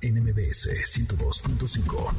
[0.00, 2.12] NMBS 102.5.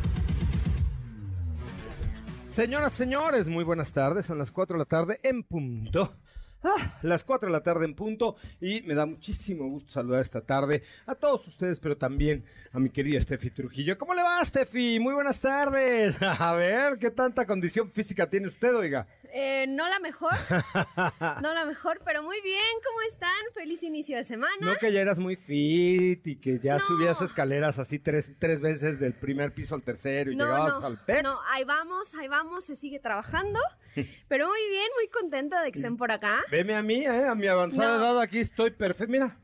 [2.51, 4.25] Señoras, señores, muy buenas tardes.
[4.25, 6.13] Son las 4 de la tarde en punto.
[6.61, 10.41] Ah, las 4 de la tarde en punto y me da muchísimo gusto saludar esta
[10.41, 13.97] tarde a todos ustedes, pero también a mi querida Steffi Trujillo.
[13.97, 14.99] ¿Cómo le va, Steffi?
[14.99, 16.17] Muy buenas tardes.
[16.21, 19.07] A ver, ¿qué tanta condición física tiene usted, oiga?
[19.31, 20.33] Eh, no la mejor,
[21.41, 23.29] no la mejor, pero muy bien, ¿cómo están?
[23.53, 24.55] Feliz inicio de semana.
[24.59, 28.99] No que ya eras muy fit y que ya subías escaleras así tres, tres veces
[28.99, 31.23] del primer piso al tercero y llegabas al PEX.
[31.23, 33.59] No, ahí vamos, ahí vamos, se sigue trabajando,
[34.27, 36.43] pero muy bien, muy contenta de que estén por acá.
[36.49, 39.37] Veme a mí, eh, a mi avanzada edad aquí estoy perfecto, mira.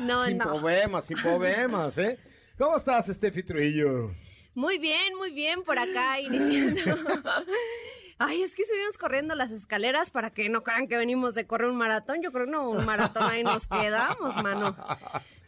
[0.00, 0.44] No, sin no.
[0.44, 2.18] problemas, sin problemas, ¿eh?
[2.58, 4.12] ¿Cómo estás, Steffi Trujillo?
[4.54, 6.80] Muy bien, muy bien, por acá iniciando.
[8.18, 11.68] Ay, es que subimos corriendo las escaleras para que no crean que venimos de correr
[11.68, 12.22] un maratón.
[12.22, 14.76] Yo creo que no, un maratón ahí nos quedamos, mano.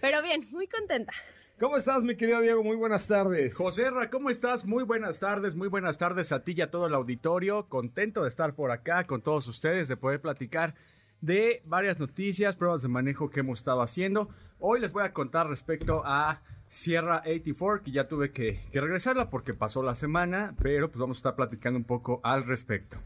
[0.00, 1.12] Pero bien, muy contenta.
[1.58, 2.62] ¿Cómo estás, mi querido Diego?
[2.62, 3.54] Muy buenas tardes.
[3.54, 4.66] José Ra, ¿cómo estás?
[4.66, 7.66] Muy buenas tardes, muy buenas tardes a ti y a todo el auditorio.
[7.68, 10.74] Contento de estar por acá con todos ustedes, de poder platicar
[11.20, 14.28] de varias noticias, pruebas de manejo que hemos estado haciendo.
[14.58, 19.54] Hoy les voy a contar respecto a Sierra 84, que ya tuve que, regresarla porque
[19.54, 22.98] pasó la semana, pero pues vamos a estar platicando un poco al respecto.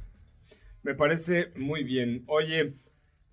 [0.83, 2.25] Me parece muy bien.
[2.27, 2.75] Oye,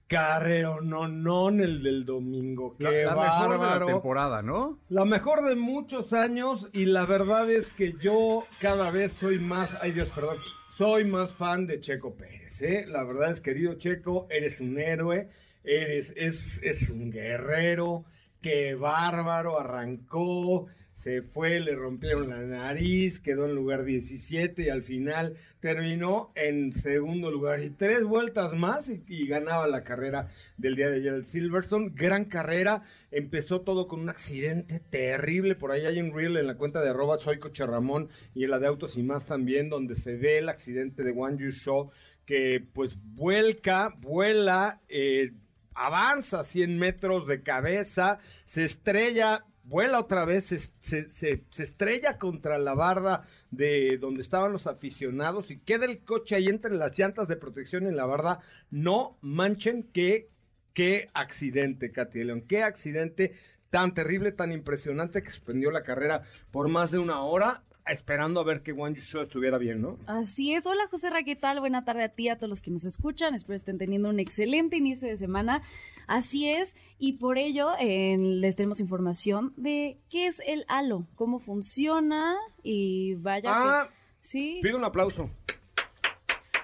[0.07, 2.75] carrero no, no, el del domingo.
[2.77, 4.79] Qué la, mejor de la temporada, ¿no?
[4.89, 9.69] La mejor de muchos años y la verdad es que yo cada vez soy más,
[9.81, 10.37] ay Dios, perdón,
[10.77, 12.85] soy más fan de Checo Pérez, ¿eh?
[12.87, 15.29] La verdad es, querido Checo, eres un héroe,
[15.63, 18.05] eres, es, es un guerrero,
[18.41, 20.67] qué bárbaro, arrancó,
[20.97, 26.73] se fue, le rompieron la nariz, quedó en lugar 17 y al final terminó en
[26.73, 31.23] segundo lugar y tres vueltas más y, ganaba la carrera del día de ayer el
[31.23, 31.91] Silverstone.
[31.93, 32.81] Gran carrera,
[33.11, 36.89] empezó todo con un accidente terrible, por ahí hay un reel en la cuenta de
[36.89, 40.39] arroba soy Coche Ramón y en la de Autos y Más también, donde se ve
[40.39, 41.91] el accidente de One Yu Show
[42.25, 45.31] que pues vuelca, vuela, eh,
[45.77, 52.73] avanza 100 metros de cabeza, se estrella, vuela otra vez, se, se, estrella contra la
[52.73, 57.35] barda de donde estaban los aficionados y queda el coche ahí entre las llantas de
[57.35, 58.39] protección en la barda.
[58.71, 60.29] No manchen qué,
[60.73, 63.35] qué accidente, Katy León, qué accidente
[63.69, 68.43] tan terrible, tan impresionante que suspendió la carrera por más de una hora esperando a
[68.43, 69.97] ver que One Show estuviera bien, ¿no?
[70.05, 70.65] Así es.
[70.65, 71.59] Hola, José Ra, ¿qué tal?
[71.59, 73.33] Buena tarde a ti, a todos los que nos escuchan.
[73.33, 75.61] Espero estén teniendo un excelente inicio de semana.
[76.07, 76.75] Así es.
[76.99, 83.49] Y por ello les tenemos información de qué es el halo, cómo funciona y vaya
[83.53, 83.89] ah,
[84.21, 84.59] Sí.
[84.61, 85.29] Pido un aplauso.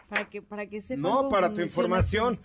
[0.09, 2.37] Para que, para que sepan No, para tu este información.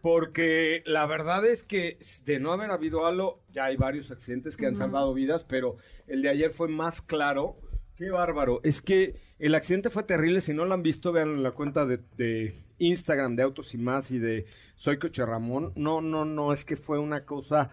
[0.00, 4.66] porque la verdad es que de no haber habido halo, ya hay varios accidentes que
[4.66, 5.76] han salvado vidas, pero
[6.06, 7.56] el de ayer fue más claro
[7.96, 8.60] Qué bárbaro.
[8.62, 10.40] Es que el accidente fue terrible.
[10.40, 14.18] Si no lo han visto, vean la cuenta de, Instagram de Autos y Más y
[14.18, 15.72] de Soy Coche Ramón.
[15.76, 16.52] No, no, no.
[16.52, 17.70] Es que fue una cosa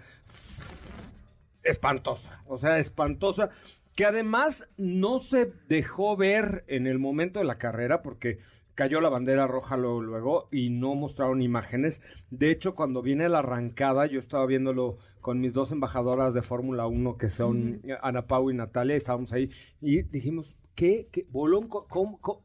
[1.64, 2.42] espantosa.
[2.48, 3.50] O sea, espantosa.
[3.96, 8.40] Que además no se dejó ver en el momento de la carrera porque
[8.76, 12.02] cayó la bandera roja luego, luego y no mostraron imágenes.
[12.32, 16.86] De hecho, cuando viene la arrancada, yo estaba viéndolo con mis dos embajadoras de Fórmula
[16.86, 19.50] 1, que son Ana Pau y Natalia, estábamos ahí
[19.82, 21.70] y dijimos, ¿qué, qué, bolón,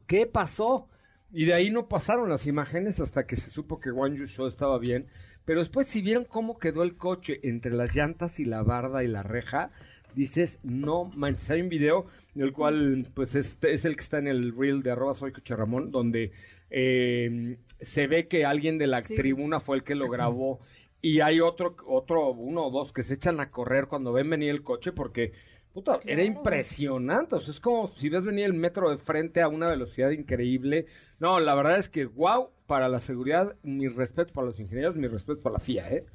[0.07, 0.87] qué pasó?
[1.31, 4.79] Y de ahí no pasaron las imágenes hasta que se supo que One Show estaba
[4.79, 5.07] bien.
[5.43, 9.09] Pero después, si vieron cómo quedó el coche entre las llantas y la barda y
[9.09, 9.71] la reja,
[10.15, 11.51] dices, no manches.
[11.51, 14.81] Hay un video en el cual, pues, este es el que está en el reel
[14.83, 16.31] de arroba soy coche Ramón, donde
[16.69, 20.61] eh, se ve que alguien de la tribuna fue el que lo grabó
[21.01, 24.49] y hay otro, otro, uno o dos que se echan a correr cuando ven venir
[24.49, 25.31] el coche porque,
[25.73, 27.35] puta, era impresionante.
[27.35, 30.87] O sea, es como si ves venir el metro de frente a una velocidad increíble.
[31.19, 35.07] No, la verdad es que, wow, para la seguridad, mi respeto para los ingenieros, mi
[35.07, 36.05] respeto para la FIA, ¿eh?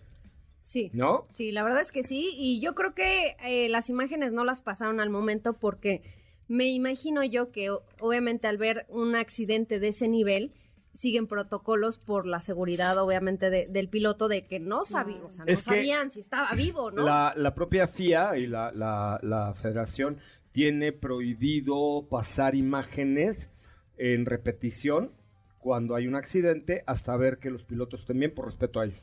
[0.63, 0.91] Sí.
[0.95, 1.29] ¿No?
[1.35, 2.31] Sí, la verdad es que sí.
[2.37, 6.03] Y yo creo que eh, las imágenes no las pasaron al momento porque
[6.49, 7.71] me imagino yo que
[8.01, 10.53] obviamente al ver un accidente de ese nivel
[10.95, 15.45] siguen protocolos por la seguridad obviamente de- del piloto de que no sabían, o sea,
[15.45, 17.05] no sabían si estaba vivo, ¿no?
[17.05, 20.19] La, la propia FIA y la, la- la federación
[20.53, 23.51] tiene prohibido pasar imágenes
[23.99, 25.11] en repetición
[25.59, 29.01] cuando hay un accidente hasta ver que los pilotos estén bien por respeto a ellos.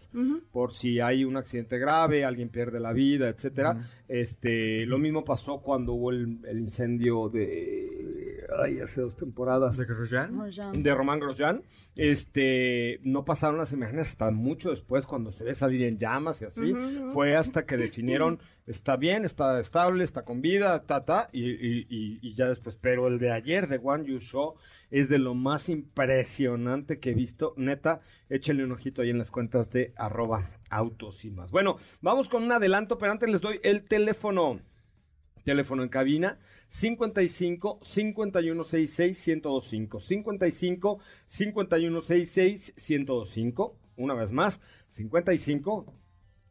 [0.51, 3.77] Por si hay un accidente grave, alguien pierde la vida, etcétera.
[4.13, 9.78] Este, lo mismo pasó cuando hubo el, el incendio de ay, hace dos temporadas.
[9.78, 10.36] ¿De Grosjean?
[10.84, 11.62] De Román Grosjean,
[11.96, 16.46] este, no pasaron las imágenes hasta mucho después cuando se ve salir en llamas y
[16.46, 16.74] así,
[17.13, 21.88] fue hasta que definieron, está bien, está estable, está con vida, ta, ta, y, y-
[21.90, 24.56] y- y ya después, pero el de ayer de One You Show
[24.90, 29.31] es de lo más impresionante que he visto, neta, échenle un ojito ahí en las
[29.31, 31.51] cuentas de arroba autos y más.
[31.51, 34.59] Bueno, vamos con un adelanto, pero antes les doy el teléfono.
[35.44, 36.38] Teléfono en cabina
[36.68, 45.94] 55 5166 1025 55 5166 1025 una vez más 55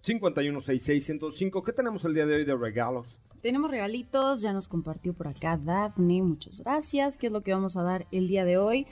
[0.03, 3.17] 5166 1025 ¿Qué tenemos el día de hoy de regalos?
[3.43, 7.17] Tenemos regalitos, ya nos compartió por acá Daphne, muchas gracias.
[7.17, 8.87] ¿Qué es lo que vamos a dar el día de hoy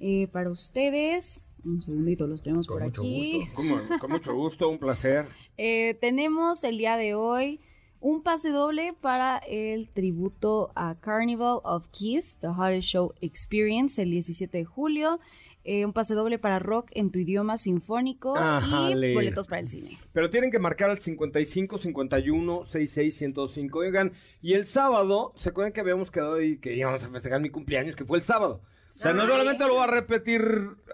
[0.00, 1.40] eh, para ustedes?
[1.64, 3.46] Un segundito, los tenemos Con por mucho aquí.
[3.54, 5.26] Con, con mucho gusto, un placer.
[5.56, 7.60] Eh, tenemos el día de hoy
[8.00, 14.10] un pase doble para el tributo a Carnival of Kiss, The Hottest Show Experience, el
[14.10, 15.20] 17 de julio.
[15.64, 19.96] Eh, un pase doble para rock en tu idioma sinfónico y boletos para el cine.
[20.12, 23.78] Pero tienen que marcar al 55 51 66 105.
[23.78, 27.50] Oigan, y el sábado, ¿se acuerdan que habíamos quedado ahí que íbamos a festejar mi
[27.50, 28.60] cumpleaños, que fue el sábado?
[28.94, 30.42] O sea, no solamente lo voy a repetir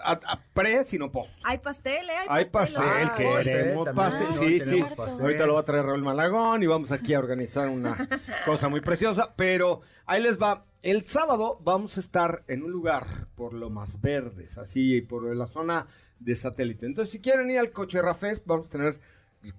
[0.01, 1.33] a, a pre, sino post.
[1.43, 2.15] Hay pastel, ¿eh?
[2.29, 3.95] Hay pastel, Ah, queremos también.
[3.97, 4.27] pastel.
[4.31, 5.21] Ah, Sí, sí, pastel.
[5.21, 7.97] Ahorita lo va a traer Raúl Malagón y vamos aquí a organizar una
[8.47, 9.35] cosa muy preciosa.
[9.37, 10.65] Pero ahí les va.
[10.81, 15.47] El sábado vamos a estar en un lugar por lo más verdes, así, por la
[15.49, 15.89] zona
[16.21, 16.87] de satélite.
[16.87, 18.95] Entonces, si quieren ir al Cocherra Fest, vamos a tener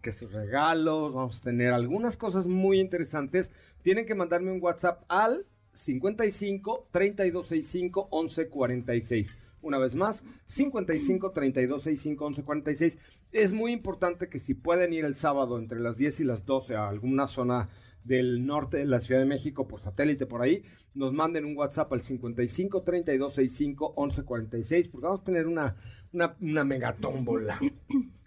[0.02, 3.52] que sus regalos, vamos a tener algunas cosas muy interesantes.
[3.82, 9.38] Tienen que mandarme un WhatsApp al 55 3265 1146.
[9.62, 12.98] Una vez más, 55 3265 1146.
[13.32, 16.76] Es muy importante que si pueden ir el sábado entre las 10 y las 12
[16.76, 17.70] a alguna zona
[18.04, 20.64] del norte de la Ciudad de México por satélite por ahí,
[20.96, 25.76] nos manden un WhatsApp al 55 3265 1146 porque vamos a tener una,
[26.14, 27.60] una, una mega tómbola.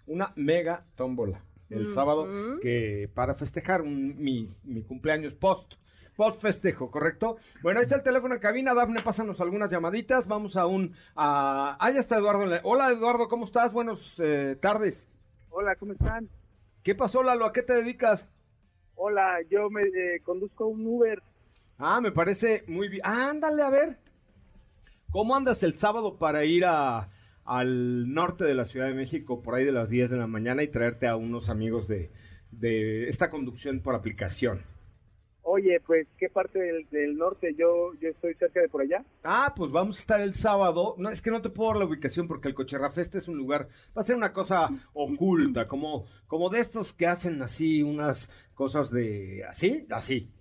[0.07, 2.27] Una mega tómbola el sábado
[2.61, 5.73] que para festejar un- mi, mi cumpleaños post.
[6.15, 7.37] Post festejo, ¿correcto?
[7.63, 8.73] Bueno, ahí está el teléfono en cabina.
[8.73, 10.27] Dafne, pásanos algunas llamaditas.
[10.27, 10.93] Vamos a un...
[11.15, 11.75] A...
[11.79, 12.45] Ah, ya está Eduardo.
[12.63, 13.73] Hola, Eduardo, ¿cómo estás?
[13.73, 15.07] Buenas eh, tardes.
[15.49, 16.29] Hola, ¿cómo están?
[16.83, 17.45] ¿Qué pasó, Lalo?
[17.45, 18.27] ¿A qué te dedicas?
[18.95, 21.21] Hola, yo me eh, conduzco un Uber.
[21.79, 23.01] Ah, me parece muy bien.
[23.03, 23.97] Ah, ándale, a ver.
[25.09, 27.09] ¿Cómo andas el sábado para ir a,
[27.45, 30.61] al norte de la Ciudad de México por ahí de las 10 de la mañana
[30.61, 32.11] y traerte a unos amigos de,
[32.51, 34.72] de esta conducción por aplicación?
[35.45, 37.53] Oye, pues, ¿qué parte del, del norte?
[37.57, 39.03] Yo yo estoy cerca de por allá.
[39.23, 40.95] Ah, pues vamos a estar el sábado.
[40.97, 43.37] No, es que no te puedo dar la ubicación porque el Cocherra Fest es un
[43.37, 48.29] lugar, va a ser una cosa oculta, como, como de estos que hacen así unas
[48.53, 50.31] cosas de así, así.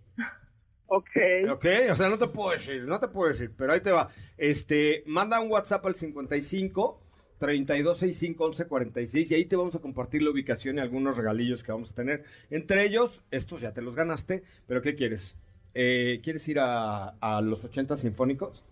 [0.87, 1.09] Ok.
[1.51, 4.11] Ok, o sea, no te puedo decir, no te puedo decir, pero ahí te va.
[4.37, 7.01] Este, manda un WhatsApp al 55
[7.47, 11.91] 3265 1146 y ahí te vamos a compartir la ubicación y algunos regalillos que vamos
[11.91, 12.23] a tener.
[12.51, 15.35] Entre ellos, estos ya te los ganaste, pero ¿qué quieres?
[15.75, 18.65] Eh, ¿Quieres ir a, a los 80 sinfónicos?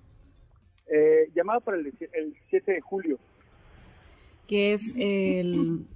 [0.87, 3.19] Eh, llamada para el, el 7 de julio.
[4.47, 5.87] Que es el,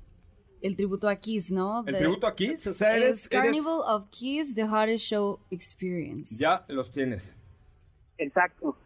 [0.60, 1.84] el tributo a Kiss, ¿no?
[1.86, 2.26] ¿El De- tributo?
[2.26, 6.36] O sea, eres, es eres- Carnival of Kiss, The Hottest Show Experience.
[6.36, 7.32] Ya los tienes.
[8.18, 8.76] Exacto.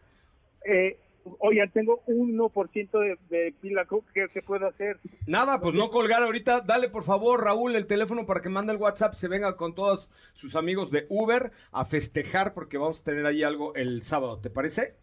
[0.71, 0.99] Eh,
[1.38, 3.87] oigan, tengo un 1% de, de pila.
[4.14, 4.99] ¿Qué, ¿Qué puedo hacer?
[5.26, 6.61] Nada, pues no colgar ahorita.
[6.61, 10.11] Dale, por favor, Raúl, el teléfono para que mande el WhatsApp, se venga con todos
[10.35, 14.50] sus amigos de Uber a festejar porque vamos a tener ahí algo el sábado, ¿te
[14.50, 14.97] parece?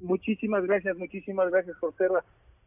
[0.00, 2.06] Muchísimas gracias, muchísimas gracias, José.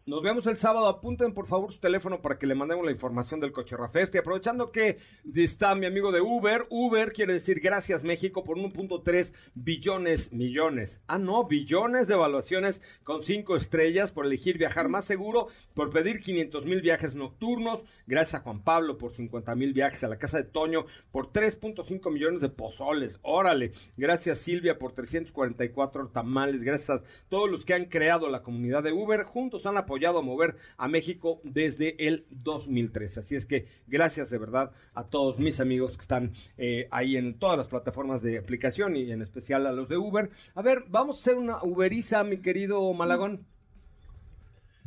[0.10, 0.88] Nos vemos el sábado.
[0.88, 4.16] Apunten por favor su teléfono para que le mandemos la información del Coche Rafest.
[4.16, 4.98] Aprovechando que
[5.36, 11.00] está mi amigo de Uber, Uber quiere decir gracias México por 1.3 billones, millones.
[11.06, 16.22] Ah, no, billones de evaluaciones con 5 estrellas por elegir viajar más seguro, por pedir
[16.22, 17.86] 500 mil viajes nocturnos.
[18.08, 22.12] Gracias a Juan Pablo por 50 mil viajes a la casa de Toño, por 3.5
[22.12, 23.20] millones de pozoles.
[23.22, 23.74] Órale.
[23.96, 26.64] Gracias Silvia por 344 tamales.
[26.64, 29.22] Gracias a todos los que han creado la comunidad de Uber.
[29.22, 33.20] Juntos han apoyado a mover a México desde el 2013.
[33.20, 37.38] Así es que gracias de verdad a todos mis amigos que están eh, ahí en
[37.38, 40.30] todas las plataformas de aplicación y en especial a los de Uber.
[40.56, 43.46] A ver, vamos a hacer una Uberiza, mi querido Malagón.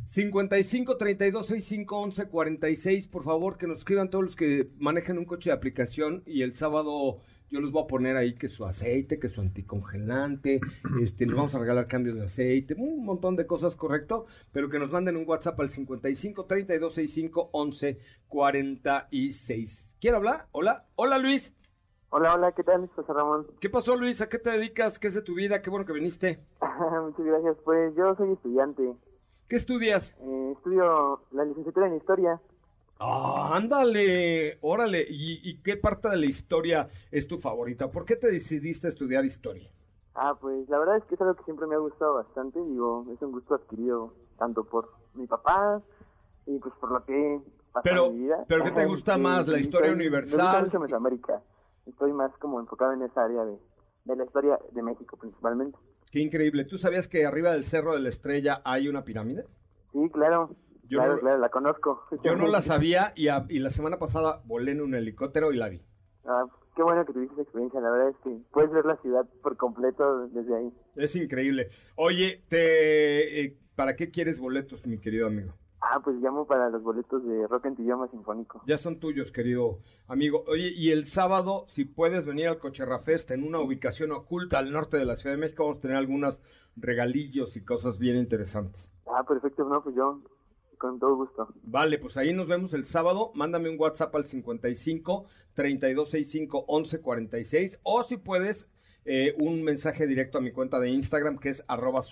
[0.05, 5.25] 55 32 65 11 46, por favor, que nos escriban todos los que manejan un
[5.25, 7.21] coche de aplicación y el sábado
[7.53, 10.59] yo les voy a poner ahí que su aceite, que su anticongelante,
[10.99, 14.79] este, les vamos a regalar cambios de aceite, un montón de cosas, correcto, pero que
[14.79, 19.91] nos manden un WhatsApp al 55 32 65 11 46.
[20.01, 20.47] ¿Quiere hablar?
[20.51, 21.53] Hola, hola Luis.
[22.09, 23.45] Hola, hola, ¿qué tal, José Ramón?
[23.61, 24.21] ¿Qué pasó, Luis?
[24.21, 24.97] ¿A qué te dedicas?
[24.97, 25.61] ¿Qué es de tu vida?
[25.61, 26.43] Qué bueno que viniste.
[26.59, 27.57] Muchas gracias.
[27.63, 28.95] Pues yo soy estudiante.
[29.47, 30.15] ¿Qué estudias?
[30.19, 32.41] Eh, estudio la licenciatura en Historia.
[33.05, 35.05] Ah, ándale, órale.
[35.09, 37.91] ¿Y, qué parte de la historia es tu favorita?
[37.91, 39.69] ¿Por qué te decidiste a estudiar historia?
[40.15, 42.63] Ah, pues la verdad es que es algo que siempre me ha gustado bastante.
[42.63, 45.81] Digo, es un gusto adquirido tanto por mi papá
[46.45, 47.41] y pues por lo que
[47.83, 48.45] pero, en mi vida.
[48.47, 49.49] ¿Pero qué te gusta más?
[49.49, 50.37] ¿La historia universal?
[50.37, 51.41] Me gusta mucho Mesoamérica.
[51.85, 53.57] Estoy más como enfocado en esa área de,
[54.05, 55.77] de la historia de México principalmente.
[56.09, 56.63] Qué increíble.
[56.63, 59.45] ¿Tú sabías que arriba del Cerro de la Estrella hay una pirámide?
[59.91, 60.51] Sí, claro.
[60.83, 62.03] Yo claro, claro, la conozco.
[62.23, 65.69] Yo no la sabía y, y, la semana pasada volé en un helicóptero y la
[65.69, 65.81] vi.
[66.25, 67.79] Ah, qué bueno que tuviste esa experiencia.
[67.79, 70.73] La verdad es que puedes ver la ciudad por completo desde ahí.
[70.95, 71.69] Es increíble.
[71.95, 75.53] Oye, te, eh, ¿para qué quieres boletos, mi querido amigo?
[75.85, 78.61] Ah, pues llamo para los boletos de Rock en Idioma Sinfónico.
[78.65, 80.45] Ya son tuyos, querido amigo.
[80.47, 84.95] Oye, y el sábado, si puedes venir al Cocherrafest en una ubicación oculta al norte
[84.95, 86.39] de la Ciudad de México, vamos a tener algunos
[86.77, 88.91] regalillos y cosas bien interesantes.
[89.05, 89.65] Ah, perfecto.
[89.65, 90.21] No, pues yo
[90.83, 91.47] con todo gusto.
[91.63, 93.31] Vale, pues ahí nos vemos el sábado.
[93.35, 98.67] Mándame un WhatsApp al 55 3265 1146 o si puedes
[99.05, 102.03] eh, un mensaje directo a mi cuenta de Instagram que es arroba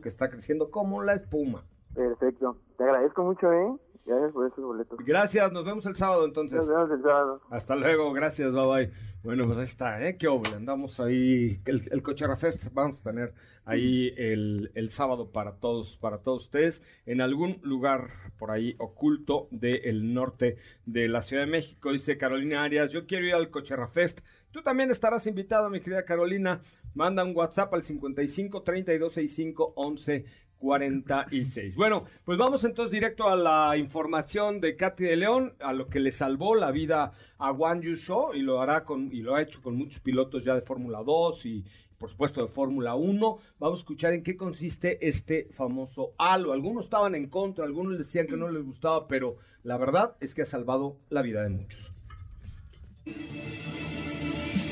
[0.00, 1.66] que está creciendo como la espuma.
[1.94, 2.56] Perfecto.
[2.78, 3.76] Te agradezco mucho, ¿eh?
[4.10, 4.98] Gracias por boletos.
[5.04, 6.58] Gracias, nos vemos el sábado entonces.
[6.58, 7.40] Nos vemos el sábado.
[7.50, 8.92] Hasta luego, gracias, bye bye.
[9.22, 10.16] Bueno, pues ahí está, ¿eh?
[10.16, 13.34] Qué obvio, andamos ahí, el, el Cochera Fest vamos a tener
[13.66, 19.46] ahí el, el, sábado para todos, para todos ustedes, en algún lugar por ahí oculto
[19.50, 23.88] del norte de la Ciudad de México, dice Carolina Arias, yo quiero ir al Cochera
[23.88, 24.20] Fest.
[24.50, 26.62] Tú también estarás invitado, mi querida Carolina.
[26.94, 30.24] Manda un WhatsApp al 55 32 65 11
[30.60, 31.74] 46.
[31.74, 35.98] Bueno, pues vamos entonces directo a la información de Katy de León, a lo que
[35.98, 39.42] le salvó la vida a Juan Yu Show y lo hará con y lo ha
[39.42, 41.64] hecho con muchos pilotos ya de Fórmula 2 y
[41.98, 43.38] por supuesto de Fórmula 1.
[43.58, 46.52] Vamos a escuchar en qué consiste este famoso halo.
[46.52, 50.42] Algunos estaban en contra, algunos decían que no les gustaba, pero la verdad es que
[50.42, 51.92] ha salvado la vida de muchos.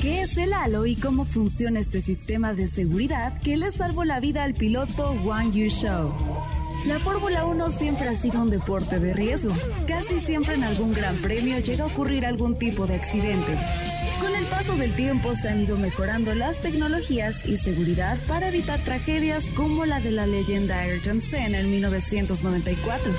[0.01, 4.21] ¿Qué es el halo y cómo funciona este sistema de seguridad que le salvó la
[4.21, 6.13] vida al piloto Wang Yu Show?
[6.87, 9.53] La Fórmula 1 siempre ha sido un deporte de riesgo.
[9.89, 13.59] Casi siempre en algún gran premio llega a ocurrir algún tipo de accidente.
[14.21, 18.79] Con el paso del tiempo se han ido mejorando las tecnologías y seguridad para evitar
[18.85, 23.13] tragedias como la de la leyenda Ayrton Senna en 1994.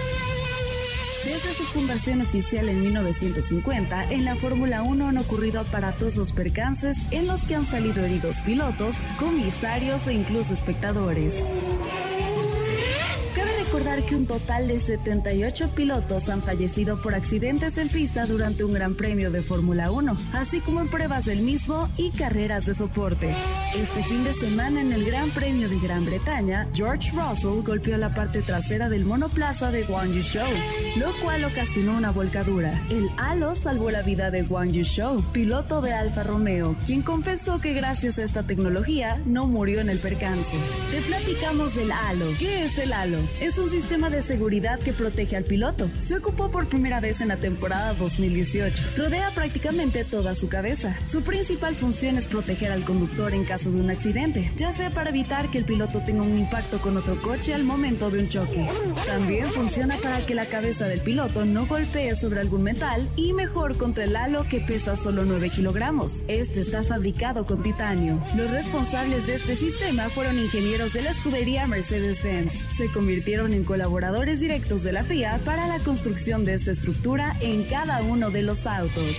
[1.25, 7.27] Desde su fundación oficial en 1950, en la Fórmula 1 han ocurrido aparatosos percances en
[7.27, 11.45] los que han salido heridos pilotos, comisarios e incluso espectadores
[13.79, 18.73] recordar que un total de 78 pilotos han fallecido por accidentes en pista durante un
[18.73, 23.33] Gran Premio de Fórmula 1, así como en pruebas del mismo y carreras de soporte.
[23.77, 28.13] Este fin de semana en el Gran Premio de Gran Bretaña, George Russell golpeó la
[28.13, 30.49] parte trasera del monoplaza de Wang Show,
[30.97, 32.85] lo cual ocasionó una volcadura.
[32.89, 37.73] El halo salvó la vida de Wang Show, piloto de Alfa Romeo, quien confesó que
[37.73, 40.57] gracias a esta tecnología no murió en el percance.
[40.91, 42.25] Te platicamos del halo.
[42.37, 43.19] ¿Qué es el halo?
[43.39, 45.89] Es un sistema de seguridad que protege al piloto.
[45.97, 48.83] Se ocupó por primera vez en la temporada 2018.
[48.97, 50.97] Rodea prácticamente toda su cabeza.
[51.05, 55.09] Su principal función es proteger al conductor en caso de un accidente, ya sea para
[55.09, 58.67] evitar que el piloto tenga un impacto con otro coche al momento de un choque.
[59.05, 63.77] También funciona para que la cabeza del piloto no golpee sobre algún metal y mejor
[63.77, 66.23] contra el halo que pesa solo 9 kilogramos.
[66.27, 68.23] Este está fabricado con titanio.
[68.35, 72.75] Los responsables de este sistema fueron ingenieros de la escudería Mercedes-Benz.
[72.75, 77.35] Se convirtieron convirtieron en colaboradores directos de la FIA para la construcción de esta estructura
[77.41, 79.17] en cada uno de los autos.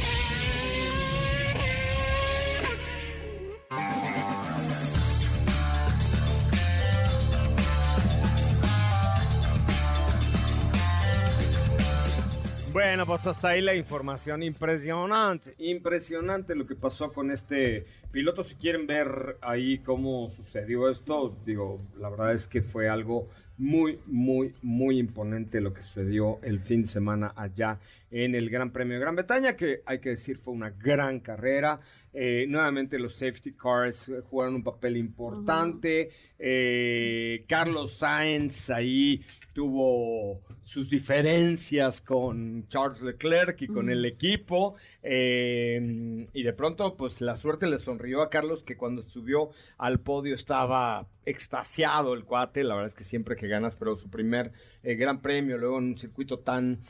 [12.73, 18.43] Bueno, pues hasta ahí la información impresionante, impresionante lo que pasó con este piloto.
[18.45, 23.29] Si quieren ver ahí cómo sucedió esto, digo, la verdad es que fue algo
[23.61, 27.79] muy, muy, muy imponente lo que sucedió el fin de semana allá
[28.11, 31.79] en el Gran Premio de Gran Bretaña, que hay que decir fue una gran carrera.
[32.13, 36.11] Eh, nuevamente los safety cars jugaron un papel importante.
[36.39, 39.23] Eh, Carlos Sainz ahí
[39.53, 44.77] tuvo sus diferencias con Charles Leclerc y con el equipo.
[45.03, 50.01] eh, y de pronto, pues la suerte le sonrió a Carlos, que cuando subió al
[50.01, 52.65] podio estaba extasiado el cuate.
[52.65, 54.53] La verdad es que siempre que ganas, pero su primer
[54.83, 56.81] eh, gran premio, luego en un circuito tan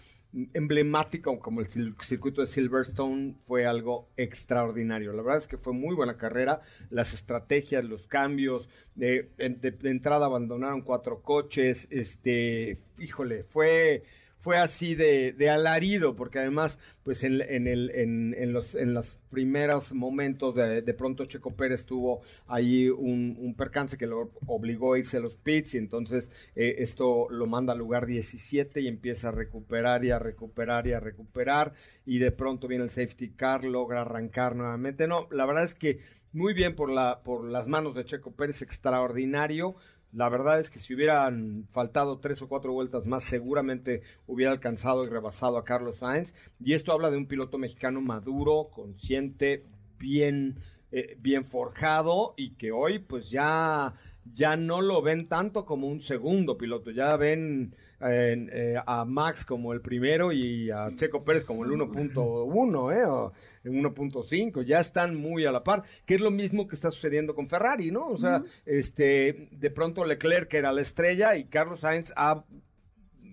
[0.55, 5.13] emblemático como el cir- circuito de Silverstone fue algo extraordinario.
[5.13, 9.91] La verdad es que fue muy buena carrera, las estrategias, los cambios, de, de- de
[9.91, 14.05] entrada abandonaron cuatro coches, este, híjole, fue
[14.41, 18.99] fue así de, de alarido, porque además, pues en, en, el, en, en los, en
[19.31, 24.95] primeros momentos, de, de pronto Checo Pérez tuvo ahí un, un percance que lo obligó
[24.95, 28.89] a irse a los pits, y entonces eh, esto lo manda al lugar 17 y
[28.89, 31.75] empieza a recuperar y a recuperar y a recuperar,
[32.07, 35.07] y de pronto viene el safety car, logra arrancar nuevamente.
[35.07, 36.01] No, la verdad es que
[36.33, 39.75] muy bien por, la, por las manos de Checo Pérez, extraordinario.
[40.13, 45.05] La verdad es que si hubieran faltado tres o cuatro vueltas más, seguramente hubiera alcanzado
[45.05, 46.35] y rebasado a Carlos Sainz.
[46.59, 49.65] Y esto habla de un piloto mexicano maduro, consciente,
[49.99, 50.59] bien,
[50.91, 53.95] eh, bien forjado y que hoy pues ya,
[54.33, 59.73] ya no lo ven tanto como un segundo piloto, ya ven eh, a Max como
[59.73, 63.05] el primero y a Checo Pérez como el 1.1, ¿eh?
[63.05, 63.33] O
[63.65, 67.35] en 1.5, ya están muy a la par, que es lo mismo que está sucediendo
[67.35, 68.07] con Ferrari, ¿no?
[68.07, 72.45] O sea, este, de pronto Leclerc era la estrella y Carlos Sainz ha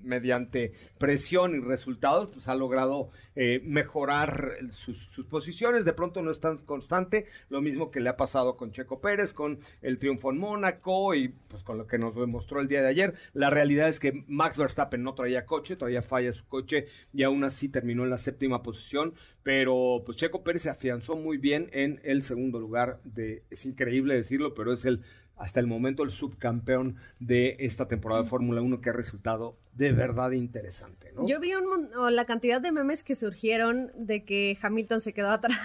[0.07, 4.97] mediante presión y resultados, pues ha logrado eh, mejorar sus,
[5.29, 5.85] posiciones.
[5.85, 9.33] De pronto no es tan constante, lo mismo que le ha pasado con Checo Pérez,
[9.33, 12.87] con el triunfo en Mónaco y pues con lo que nos demostró el día de
[12.87, 13.13] ayer.
[13.33, 17.43] La realidad es que Max Verstappen no traía coche, traía falla su coche y aún
[17.43, 21.99] así terminó en la séptima posición, pero pues Checo Pérez se afianzó muy bien en
[22.03, 25.03] el segundo lugar de, es increíble decirlo, pero es el
[25.37, 29.91] hasta el momento el subcampeón de esta temporada de Fórmula 1 que ha resultado de
[29.91, 31.27] verdad interesante, ¿no?
[31.27, 35.57] Yo vi un, la cantidad de memes que surgieron de que Hamilton se quedó atrás.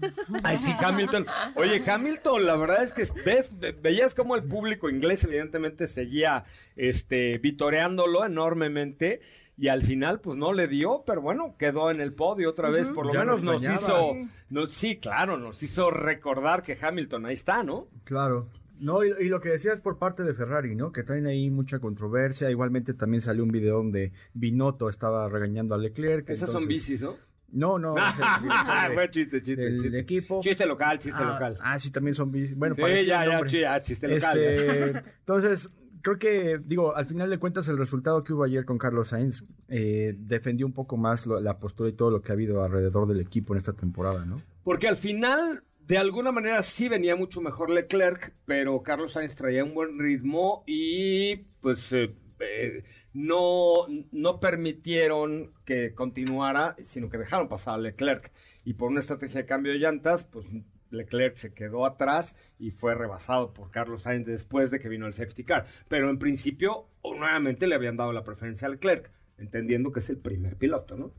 [0.42, 1.26] Ay, sí, Hamilton.
[1.56, 6.44] Oye, Hamilton, la verdad es que ves, ve- veías como el público inglés evidentemente seguía
[6.76, 9.20] este vitoreándolo enormemente
[9.56, 12.88] y al final pues no le dio, pero bueno, quedó en el podio otra vez,
[12.88, 14.14] por lo Ya menos nos hizo
[14.50, 17.88] nos, sí, claro, nos hizo recordar que Hamilton ahí está, ¿no?
[18.04, 18.48] Claro.
[18.80, 20.92] No, y, y lo que decías por parte de Ferrari, ¿no?
[20.92, 22.50] Que traen ahí mucha controversia.
[22.50, 26.28] Igualmente también salió un video donde Binotto estaba regañando a Leclerc.
[26.30, 27.16] Esas son bicis, ¿no?
[27.50, 27.94] No, no.
[28.94, 29.98] Fue chiste, chiste, del chiste.
[29.98, 30.40] equipo.
[30.42, 31.58] Chiste local, chiste ah, local.
[31.60, 32.56] Ah, sí, también son bicis.
[32.56, 34.38] Bueno, Sí, ya, ya, ah, chiste local.
[34.38, 35.70] Este, entonces,
[36.02, 39.44] creo que, digo, al final de cuentas, el resultado que hubo ayer con Carlos Sainz
[39.68, 43.08] eh, defendió un poco más lo- la postura y todo lo que ha habido alrededor
[43.08, 44.42] del equipo en esta temporada, ¿no?
[44.62, 49.64] Porque al final, de alguna manera, sí venía mucho mejor Leclerc, pero Carlos Sainz traía
[49.64, 57.48] un buen ritmo y pues eh, eh, no, no permitieron que continuara, sino que dejaron
[57.48, 58.30] pasar a Leclerc.
[58.66, 60.46] Y por una estrategia de cambio de llantas, pues
[60.90, 65.14] Leclerc se quedó atrás y fue rebasado por Carlos Sainz después de que vino el
[65.14, 65.68] safety car.
[65.88, 70.18] Pero en principio, nuevamente le habían dado la preferencia a Leclerc, entendiendo que es el
[70.18, 71.12] primer piloto, ¿no?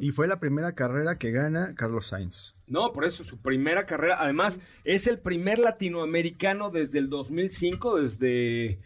[0.00, 2.54] Y fue la primera carrera que gana Carlos Sainz.
[2.66, 4.16] No, por eso su primera carrera.
[4.20, 8.78] Además, es el primer latinoamericano desde el 2005, desde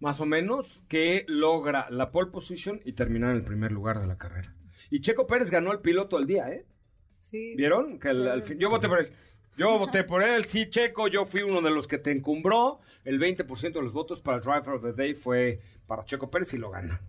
[0.00, 4.06] más o menos, que logra la pole position y terminar en el primer lugar de
[4.06, 4.52] la carrera.
[4.90, 6.64] Y Checo Pérez ganó el piloto del día, ¿eh?
[7.20, 7.54] Sí.
[7.56, 7.98] ¿Vieron?
[7.98, 9.08] Que al- al fin- yo voté por él.
[9.56, 11.08] Yo voté por él, sí, Checo.
[11.08, 12.80] Yo fui uno de los que te encumbró.
[13.04, 16.58] El 20% de los votos para Driver of the Day fue para Checo Pérez y
[16.58, 17.00] lo gana.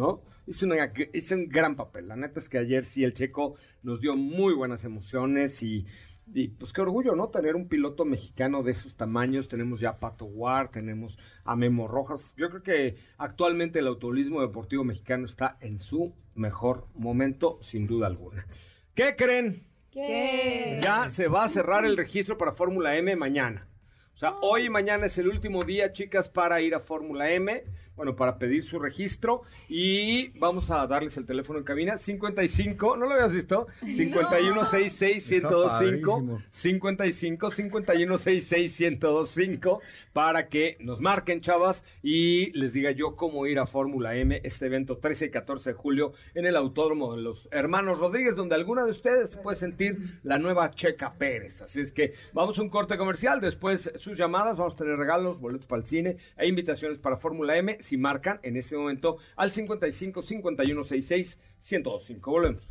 [0.00, 0.22] ¿No?
[0.46, 2.08] Hizo, una- hizo un gran papel.
[2.08, 5.86] La neta es que ayer sí el Checo nos dio muy buenas emociones y,
[6.32, 7.28] y, pues qué orgullo, ¿no?
[7.28, 9.46] Tener un piloto mexicano de esos tamaños.
[9.48, 12.32] Tenemos ya a Pato Ward, tenemos a Memo Rojas.
[12.38, 18.06] Yo creo que actualmente el automovilismo deportivo mexicano está en su mejor momento, sin duda
[18.06, 18.46] alguna.
[18.94, 19.66] ¿Qué creen?
[19.90, 20.80] ¿Qué?
[20.82, 23.66] Ya se va a cerrar el registro para Fórmula M mañana.
[24.14, 27.62] O sea, hoy y mañana es el último día, chicas, para ir a Fórmula M.
[28.00, 33.04] bueno, para pedir su registro y vamos a darles el teléfono en cabina 55, ¿no
[33.04, 33.66] lo habías visto?
[33.82, 39.80] 5166-1025, 55 5166-1025
[40.14, 44.64] para que nos marquen, chavas, y les diga yo cómo ir a Fórmula M, este
[44.64, 48.86] evento 13 y 14 de julio en el Autódromo de los Hermanos Rodríguez, donde alguna
[48.86, 51.60] de ustedes puede sentir la nueva Checa Pérez.
[51.60, 55.38] Así es que vamos a un corte comercial, después sus llamadas, vamos a tener regalos,
[55.38, 59.50] boletos para el cine e invitaciones para Fórmula M si marcan en este momento al
[59.50, 61.38] 55 51 66
[61.70, 62.30] 1025.
[62.30, 62.62] Volvemos.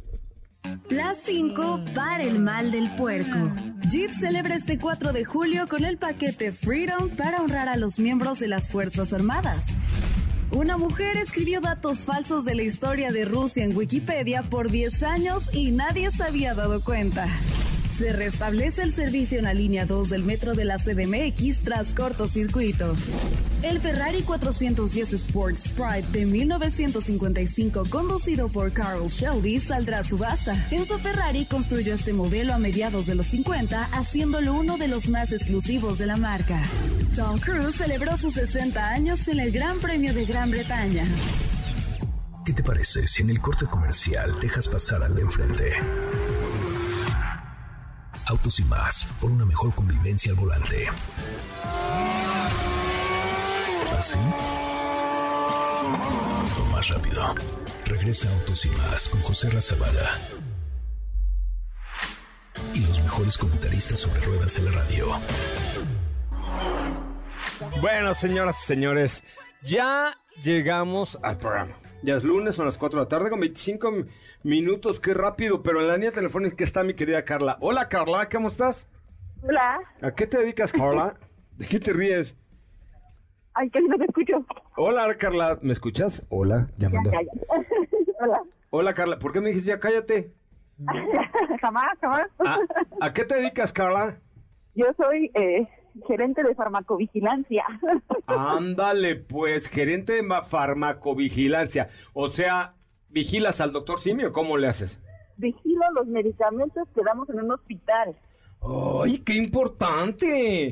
[0.89, 3.37] Las 5 para el mal del puerco.
[3.89, 8.39] Jeep celebra este 4 de julio con el paquete Freedom para honrar a los miembros
[8.39, 9.77] de las Fuerzas Armadas.
[10.51, 15.53] Una mujer escribió datos falsos de la historia de Rusia en Wikipedia por 10 años
[15.53, 17.27] y nadie se había dado cuenta.
[17.99, 22.95] Se restablece el servicio en la línea 2 del metro de la CDMX tras cortocircuito.
[23.61, 30.55] El Ferrari 410 Sport Sprite de 1955, conducido por Carl Shelby, saldrá a subasta.
[30.71, 35.33] Enzo Ferrari construyó este modelo a mediados de los 50, haciéndolo uno de los más
[35.33, 36.63] exclusivos de la marca.
[37.17, 41.03] Tom Cruise celebró sus 60 años en el Gran Premio de Gran Bretaña.
[42.45, 45.73] ¿Qué te parece si en el corte comercial dejas pasar al de enfrente?
[48.29, 50.87] Autos y más, por una mejor convivencia al volante.
[53.97, 54.19] ¿Así?
[56.59, 57.33] O más rápido.
[57.85, 60.19] Regresa Autos y más con José Razabala.
[62.75, 65.07] Y los mejores comentaristas sobre ruedas en la radio.
[67.81, 69.23] Bueno, señoras y señores,
[69.63, 71.73] ya llegamos al programa.
[72.03, 73.91] Ya es lunes, son las 4 de la tarde con 25
[74.43, 77.57] minutos, qué rápido, pero en la línea telefónica está mi querida Carla.
[77.61, 78.87] Hola Carla, ¿cómo estás?
[79.43, 79.79] Hola.
[80.01, 81.15] ¿A qué te dedicas, Carla?
[81.57, 82.35] ¿De qué te ríes?
[83.53, 84.45] Ay, que no te escucho.
[84.77, 86.25] Hola Carla, ¿me escuchas?
[86.29, 87.11] Hola, llamando.
[87.11, 87.19] Ya,
[88.21, 88.41] Hola.
[88.69, 90.33] Hola Carla, ¿por qué me dijiste ya cállate?
[91.61, 92.29] jamás, jamás.
[92.45, 92.59] ¿A,
[93.07, 94.17] a qué te dedicas, Carla?
[94.75, 95.67] Yo soy eh,
[96.07, 97.65] gerente de farmacovigilancia.
[98.27, 101.89] Ándale, pues, gerente de ma- farmacovigilancia.
[102.13, 102.75] O sea,
[103.09, 104.31] ¿vigilas al doctor Simio?
[104.31, 104.99] ¿Cómo le haces?
[105.37, 108.15] Vigilo los medicamentos que damos en un hospital.
[109.03, 110.69] ¡Ay, qué importante!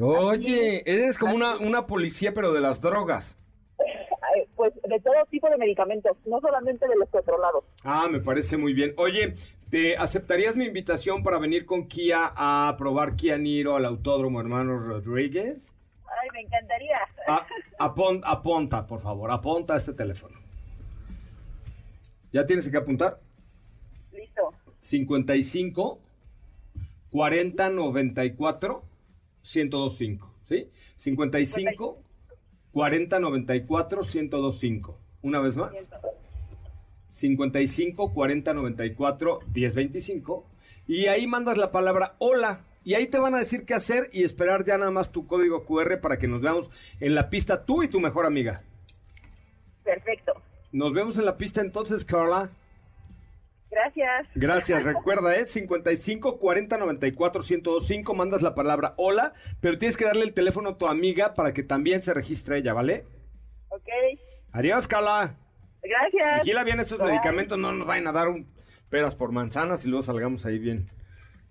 [0.00, 3.36] Oye, eres como una, una policía, pero de las drogas.
[4.54, 7.64] Pues de todo tipo de medicamentos, no solamente de los controlados.
[7.84, 8.92] Ah, me parece muy bien.
[8.96, 9.34] Oye,
[9.70, 14.84] ¿te aceptarías mi invitación para venir con Kia a probar Kia Niro al Autódromo Hermanos
[14.86, 15.72] Rodríguez?
[16.04, 16.98] Ay, me encantaría.
[17.28, 17.46] Ah,
[17.78, 20.38] apon- aponta, por favor, aponta este teléfono.
[22.32, 23.20] ¿Ya tienes que apuntar?
[24.12, 24.52] Listo.
[24.80, 26.00] 55
[27.10, 28.82] 40 94
[29.42, 30.68] 1025, ¿sí?
[30.96, 31.98] 55
[32.72, 34.98] 40 94 1025.
[35.22, 35.72] Una vez más.
[37.10, 40.46] 55 40 94 1025
[40.86, 44.22] y ahí mandas la palabra hola y ahí te van a decir qué hacer y
[44.22, 47.82] esperar ya nada más tu código QR para que nos veamos en la pista tú
[47.82, 48.62] y tu mejor amiga.
[49.82, 50.34] Perfecto.
[50.72, 52.50] Nos vemos en la pista entonces, Carla.
[53.70, 54.26] Gracias.
[54.34, 60.24] Gracias, recuerda, es 55 40 94 1025, mandas la palabra hola, pero tienes que darle
[60.24, 63.04] el teléfono a tu amiga para que también se registre ella, ¿vale?
[63.68, 63.88] Ok.
[64.52, 65.34] Adiós, Carla.
[65.82, 66.44] Gracias.
[66.44, 67.08] Vigila bien esos Bye.
[67.08, 68.46] medicamentos, no nos vayan a dar un
[68.88, 70.86] peras por manzanas y luego salgamos ahí bien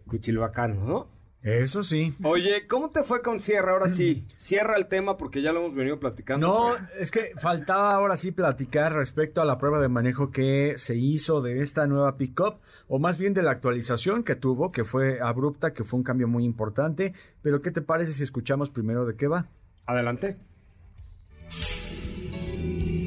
[0.07, 1.07] cuchilbacanos, ¿no?
[1.43, 2.13] Eso sí.
[2.23, 3.71] Oye, ¿cómo te fue con Sierra?
[3.71, 6.47] Ahora sí, cierra el tema porque ya lo hemos venido platicando.
[6.47, 10.95] No, es que faltaba ahora sí platicar respecto a la prueba de manejo que se
[10.95, 15.21] hizo de esta nueva pickup, o más bien de la actualización que tuvo, que fue
[15.21, 17.13] abrupta, que fue un cambio muy importante.
[17.41, 19.47] Pero, ¿qué te parece si escuchamos primero de qué va?
[19.85, 20.37] Adelante.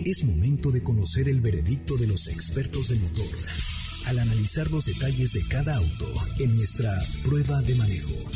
[0.06, 3.69] Es momento de conocer el veredicto de los expertos del motor
[4.06, 8.30] al analizar los detalles de cada auto en nuestra prueba de manejo.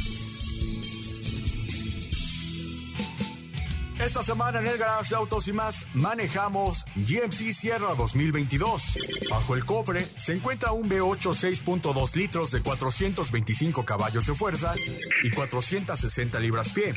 [4.05, 8.98] Esta semana en el Garage de Autos y más manejamos GMC Sierra 2022.
[9.31, 14.74] Bajo el cofre se encuentra un V8 6.2 litros de 425 caballos de fuerza
[15.22, 16.92] y 460 libras-pie.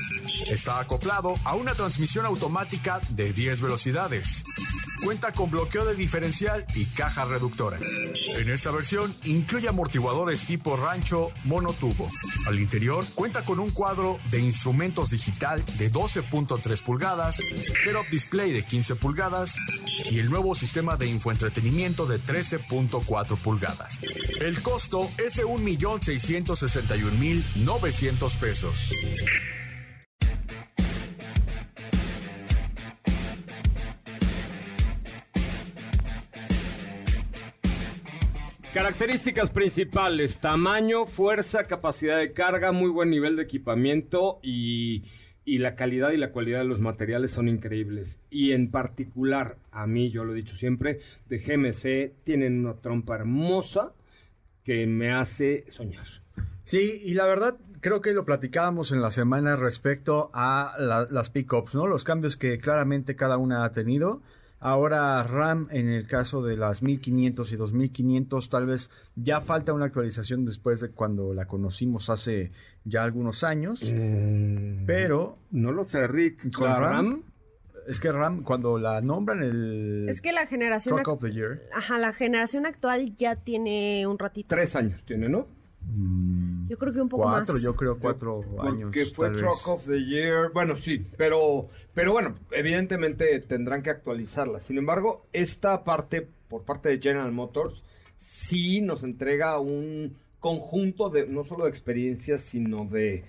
[0.52, 4.44] Está acoplado a una transmisión automática de 10 velocidades.
[5.04, 7.78] Cuenta con bloqueo de diferencial y caja reductora.
[8.38, 12.10] En esta versión incluye amortiguadores tipo rancho monotubo.
[12.48, 17.40] Al interior cuenta con un cuadro de instrumentos digital de 12.3 pulgadas,
[17.86, 19.56] head-up display de 15 pulgadas
[20.12, 24.00] y el nuevo sistema de infoentretenimiento de 13.4 pulgadas.
[24.42, 28.92] El costo es de 1.661.900 pesos.
[38.82, 45.04] Características principales, tamaño, fuerza, capacidad de carga, muy buen nivel de equipamiento y,
[45.48, 48.20] la calidad y la cualidad de los materiales son increíbles.
[48.30, 53.16] Y en particular, a mí, yo lo he dicho siempre, de GMC tienen una trompa
[53.16, 53.94] hermosa
[54.64, 56.06] que me hace soñar.
[56.64, 61.32] Sí, y la verdad, creo que lo platicábamos en la semana respecto a la- las
[61.32, 61.88] pickups, ¿no?
[61.88, 64.22] Los cambios que claramente cada una ha tenido.
[64.60, 69.86] Ahora RAM, en el caso de las 1500 y 2500, tal vez ya falta una
[69.86, 72.52] actualización después de cuando la conocimos hace
[72.84, 73.82] ya algunos años.
[74.86, 75.38] Pero.
[75.52, 76.52] No lo sé, Rick.
[76.54, 76.92] ¿Con ¿La RAM?
[76.92, 77.24] RAM?
[77.88, 80.08] Es que RAM, cuando la nombran el.
[80.10, 80.96] Es que la generación...
[80.96, 81.62] Truck of the Year.
[81.74, 84.48] Ajá, la generación actual ya tiene un ratito.
[84.50, 85.48] Tres años tiene, ¿no?
[86.68, 87.64] Yo creo que un poco Cuatro, más.
[87.64, 88.92] yo creo cuatro años.
[88.92, 89.42] Que fue tal vez.
[89.44, 90.52] Truck of the Year.
[90.54, 94.60] Bueno, sí, pero, pero bueno, evidentemente tendrán que actualizarla.
[94.60, 97.84] Sin embargo, esta parte, por parte de General Motors,
[98.20, 103.24] sí nos entrega un conjunto de, no solo de experiencias, sino de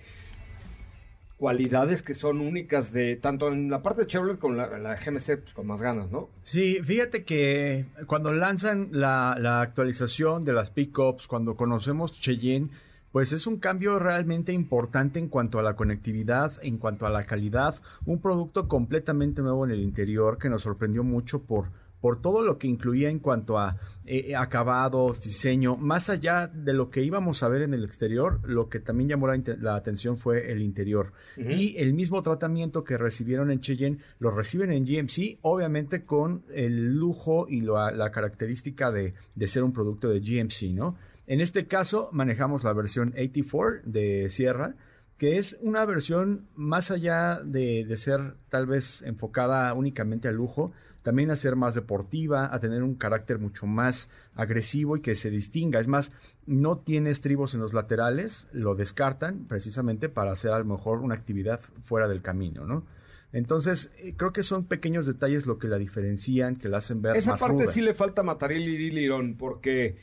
[1.39, 5.41] cualidades que son únicas de, tanto en la parte de Chevrolet como la, la GMC,
[5.41, 6.29] pues con más ganas, ¿no?
[6.43, 12.69] Sí, fíjate que cuando lanzan la, la actualización de las pickups, cuando conocemos Cheyenne,
[13.13, 17.23] pues es un cambio realmente importante en cuanto a la conectividad, en cuanto a la
[17.23, 17.75] calidad,
[18.05, 21.69] un producto completamente nuevo en el interior que nos sorprendió mucho por,
[22.01, 26.89] por todo lo que incluía en cuanto a eh, acabados, diseño, más allá de lo
[26.89, 30.61] que íbamos a ver en el exterior, lo que también llamó la, atención fue el
[30.61, 31.13] interior.
[31.37, 36.95] Y el mismo tratamiento que recibieron en Cheyenne lo reciben en GMC, obviamente con el
[36.95, 40.95] lujo y la, la característica de, de ser un producto de GMC, ¿no?
[41.27, 44.73] En este caso manejamos la versión 84 de Sierra,
[45.19, 50.71] que es una versión más allá de, de ser tal vez enfocada únicamente al lujo,
[51.01, 55.29] también a ser más deportiva, a tener un carácter mucho más agresivo y que se
[55.29, 55.79] distinga.
[55.79, 56.11] Es más,
[56.45, 61.15] no tiene estribos en los laterales, lo descartan precisamente para hacer a lo mejor una
[61.15, 62.85] actividad fuera del camino, ¿no?
[63.31, 67.15] Entonces, eh, creo que son pequeños detalles lo que la diferencian, que la hacen ver
[67.15, 67.71] Esa más parte ruda.
[67.71, 69.97] sí le falta matar el lirón porque,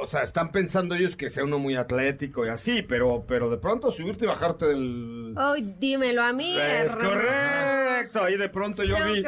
[0.00, 3.58] o sea, están pensando ellos que sea uno muy atlético y así, pero, pero de
[3.58, 5.32] pronto subirte y bajarte del...
[5.36, 6.58] Ay, dímelo a mí.
[6.58, 7.20] Es hermano.
[7.96, 9.22] Correcto, ahí de pronto yo vi,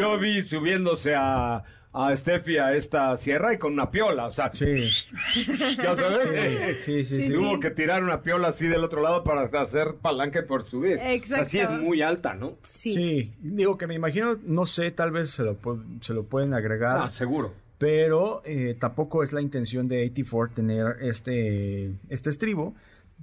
[0.00, 4.50] yo vi subiéndose a, a Steffi a esta sierra y con una piola, o sea,
[4.52, 4.88] Sí,
[5.82, 7.22] ya sabes, sí, sí, sí.
[7.28, 10.64] Sí, hubo que tirar una piola así del otro lado para hacer palanca y por
[10.64, 10.98] subir.
[11.00, 11.42] Exacto.
[11.42, 12.58] Así es muy alta, ¿no?
[12.62, 12.94] Sí.
[12.94, 15.56] Sí, digo que me imagino, no sé, tal vez se lo,
[16.00, 17.54] se lo pueden agregar, Ah, seguro.
[17.78, 22.74] pero eh, tampoco es la intención de 84 tener este, este estribo,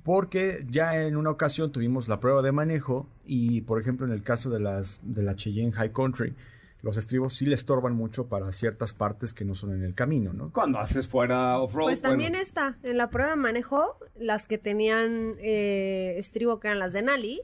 [0.03, 4.23] porque ya en una ocasión tuvimos la prueba de manejo y, por ejemplo, en el
[4.23, 6.34] caso de, las, de la Cheyenne High Country,
[6.82, 10.34] los estribos sí le estorban mucho para ciertas partes que no son en el camino,
[10.34, 10.51] ¿no?
[10.51, 14.58] Cuando haces fuera off-road, Pues también bueno, está, en la prueba de manejo, las que
[14.58, 17.41] tenían eh, estribo que eran las de Nali,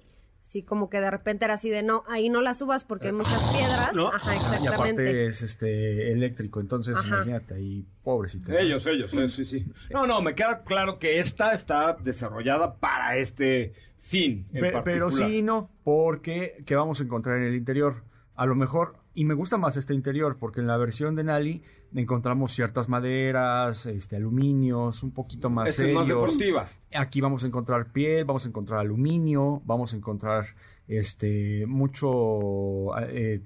[0.49, 3.13] sí como que de repente era así de no, ahí no las subas porque hay
[3.13, 3.95] muchas piedras.
[3.95, 4.07] ¿No?
[4.07, 4.73] Ajá, Y exactamente.
[4.73, 7.07] aparte es este eléctrico, entonces Ajá.
[7.07, 8.51] imagínate ahí, pobrecito.
[8.51, 8.57] ¿no?
[8.57, 9.63] Ellos, ellos, eh, sí, sí.
[9.91, 14.47] No, no, me queda claro que esta está desarrollada para este fin.
[14.51, 18.03] en Pe- pero sí y no, porque ¿qué vamos a encontrar en el interior?
[18.35, 21.63] A lo mejor, y me gusta más este interior, porque en la versión de Nali
[21.95, 26.21] encontramos ciertas maderas, este, aluminios, un poquito más Esta es más serios.
[26.23, 26.69] deportiva.
[26.93, 30.45] Aquí vamos a encontrar piel, vamos a encontrar aluminio, vamos a encontrar
[30.88, 33.41] este mucho eh,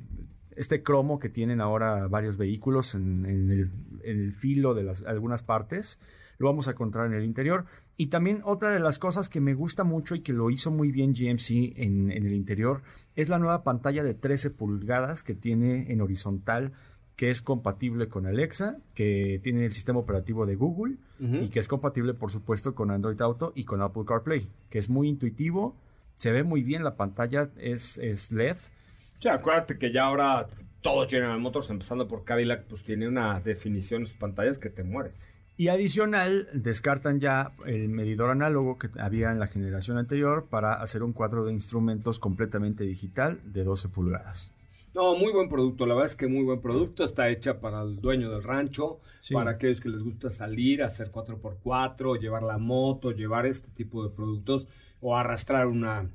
[0.55, 3.71] este cromo que tienen ahora varios vehículos en, en el,
[4.03, 5.99] en el filo de las, algunas partes.
[6.37, 7.65] Lo vamos a encontrar en el interior.
[7.95, 10.91] Y también otra de las cosas que me gusta mucho y que lo hizo muy
[10.91, 12.81] bien GMC en, en el interior
[13.15, 16.73] es la nueva pantalla de 13 pulgadas que tiene en horizontal
[17.15, 21.67] que es compatible con Alexa, que tiene el sistema operativo de Google y que es
[21.67, 25.75] compatible, por supuesto, con Android Auto y con Apple CarPlay, que es muy intuitivo,
[26.17, 28.57] se ve muy bien la pantalla, es, es LED.
[29.19, 30.47] Sí, acuérdate que ya ahora
[30.81, 34.83] todo General Motors, empezando por Cadillac, pues tiene una definición en sus pantallas que te
[34.83, 35.13] mueres.
[35.55, 41.03] Y adicional, descartan ya el medidor análogo que había en la generación anterior para hacer
[41.03, 44.51] un cuadro de instrumentos completamente digital de 12 pulgadas.
[44.93, 47.99] No, muy buen producto, la verdad es que muy buen producto, está hecha para el
[47.99, 49.33] dueño del rancho, Sí.
[49.33, 54.13] para aquellos que les gusta salir, hacer 4x4, llevar la moto, llevar este tipo de
[54.15, 54.67] productos
[55.01, 56.09] o arrastrar una,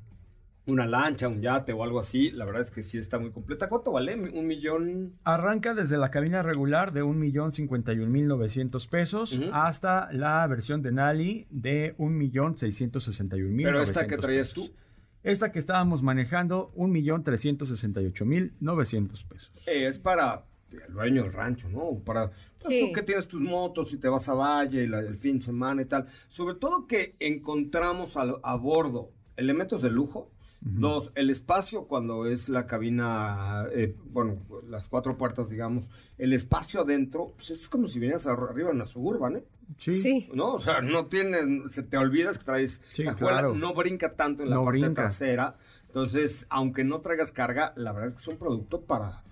[0.67, 3.69] una lancha, un yate o algo así, la verdad es que sí está muy completa.
[3.69, 4.15] ¿Cuánto vale?
[4.15, 5.15] ¿Un millón?
[5.25, 9.51] Arranca desde la cabina regular de 1.051.900 pesos Ujú.
[9.53, 14.67] hasta la versión de Nali de 1.661.900 Pero esta que traías pesos.
[14.71, 14.75] tú.
[15.23, 19.51] Esta que estábamos manejando, 1.368.900 pesos.
[19.67, 21.99] Eh, es para el dueño del rancho, ¿no?
[22.05, 22.87] Para pues, Sí.
[22.89, 25.45] tú que tienes tus motos y te vas a Valle y la- el fin de
[25.45, 26.07] semana y tal.
[26.29, 30.31] Sobre todo que encontramos a, bordo elementos de lujo.
[30.61, 36.81] Dos, el espacio cuando es la cabina, eh, bueno, las cuatro puertas, digamos, el espacio
[36.81, 39.45] adentro, pues es como si vinieras ar- arriba en una suburban, ¿eh?
[39.77, 39.95] Sí.
[39.95, 40.31] Sí.
[40.35, 40.55] ¿no?
[40.55, 43.55] O sea, no tiene, se te olvidas que traes Sí, cajuela, claro.
[43.55, 45.03] no brinca tanto en la No parte brinca.
[45.03, 45.57] trasera.
[45.87, 49.23] Entonces, aunque no traigas carga, la verdad es que es un producto para,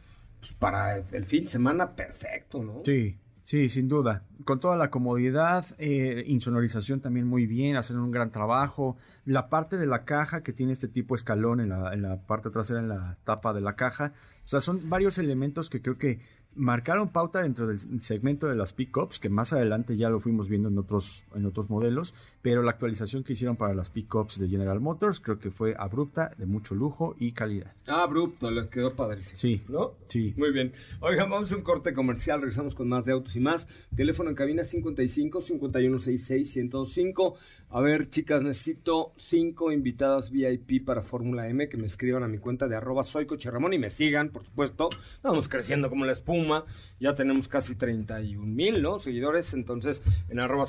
[0.41, 2.83] pues, para el fin de semana perfecto, ¿no?
[2.85, 4.25] Sí, sí, sin duda.
[4.45, 8.97] Con toda la comodidad, eh, insonorización también muy bien, hacen un gran trabajo.
[9.25, 12.17] La parte de la caja que tiene este tipo de escalón en la, en la
[12.23, 14.13] parte trasera, en la tapa de la caja.
[14.45, 16.21] O sea, son varios elementos que creo que
[16.57, 20.69] marcaron pauta dentro del segmento de las pickups, que más adelante ya lo fuimos viendo
[20.69, 24.81] en otros, en otros modelos, pero la actualización que hicieron para las pickups de General
[24.81, 27.73] Motors creo que fue abrupta, de mucho lujo y calidad.
[27.87, 29.37] Ah, abrupto, le quedó padrísimo.
[29.37, 29.63] Sí.
[29.69, 29.93] ¿No?
[30.09, 30.35] Sí.
[30.37, 30.73] Muy bien.
[31.01, 33.67] Oigan, vamos a un corte comercial, regresamos con más de autos y más.
[33.95, 37.37] Teléfono en cabina 55 5166 1025.
[37.69, 42.39] A ver, chicas, necesito cinco invitadas VIP para Fórmula M que me escriban a mi
[42.39, 43.03] cuenta de arroba
[43.73, 44.89] y me sigan, por supuesto.
[45.23, 46.65] Vamos creciendo como la espuma.
[47.01, 49.01] Ya tenemos casi 31 mil, ¿no?
[49.01, 49.53] Seguidores.
[49.53, 50.65] Entonces, en arroba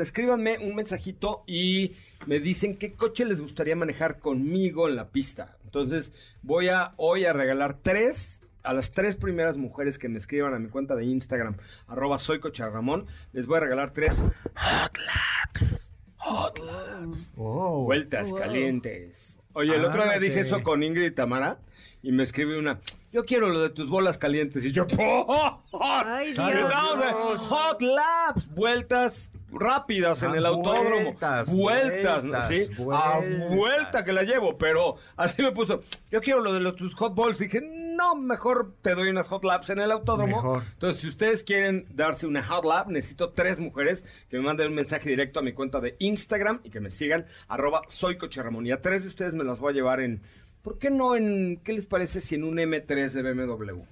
[0.00, 1.92] escríbanme un mensajito y
[2.26, 5.58] me dicen qué coche les gustaría manejar conmigo en la pista.
[5.64, 10.54] Entonces, voy a hoy a regalar tres a las tres primeras mujeres que me escriban
[10.54, 14.98] a mi cuenta de Instagram, arroba soy Coche Ramón, les voy a regalar tres Hot
[14.98, 15.79] Laps.
[16.20, 17.32] Hot Laps.
[17.36, 19.38] Vueltas calientes.
[19.52, 21.58] Oye, el otro día dije eso con Ingrid y Tamara
[22.02, 22.80] y me escribe una,
[23.12, 24.64] yo quiero lo de tus bolas calientes.
[24.64, 24.86] Y yo,
[25.80, 26.48] Ay, Dios.
[26.54, 31.04] Estamos en Hot Laps, vueltas rápidas en Ah, el autódromo.
[31.12, 32.68] vueltas, Vueltas, vueltas, ¿sí?
[32.92, 33.56] A vueltas.
[33.56, 37.14] vuelta que la llevo, pero así me puso, yo quiero lo de los, tus hot
[37.14, 37.38] balls.
[37.38, 37.60] Dije,
[38.00, 40.36] no, mejor te doy unas hot laps en el autódromo.
[40.36, 40.62] Mejor.
[40.72, 44.74] Entonces, si ustedes quieren darse una hot lap, necesito tres mujeres que me manden un
[44.74, 48.66] mensaje directo a mi cuenta de Instagram y que me sigan, arroba soy Coche Ramón.
[48.66, 50.22] Y a tres de ustedes me las voy a llevar en,
[50.62, 53.82] ¿por qué no en, qué les parece si en un M3 de BMW?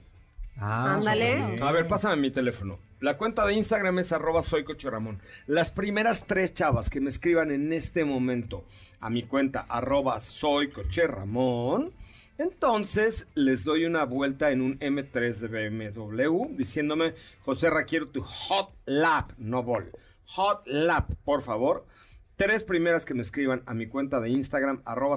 [0.56, 1.54] Ah, Ándale.
[1.60, 2.78] A ver, pásame mi teléfono.
[3.00, 5.20] La cuenta de Instagram es arroba soy Coche Ramón.
[5.46, 8.64] Las primeras tres chavas que me escriban en este momento
[9.00, 11.92] a mi cuenta arroba soy Coche Ramón,
[12.38, 18.70] entonces les doy una vuelta en un M3 de BMW diciéndome, José quiero tu hot
[18.86, 19.90] lap, no bol.
[20.24, 21.86] Hot lap, por favor.
[22.36, 25.16] Tres primeras que me escriban a mi cuenta de Instagram, arroba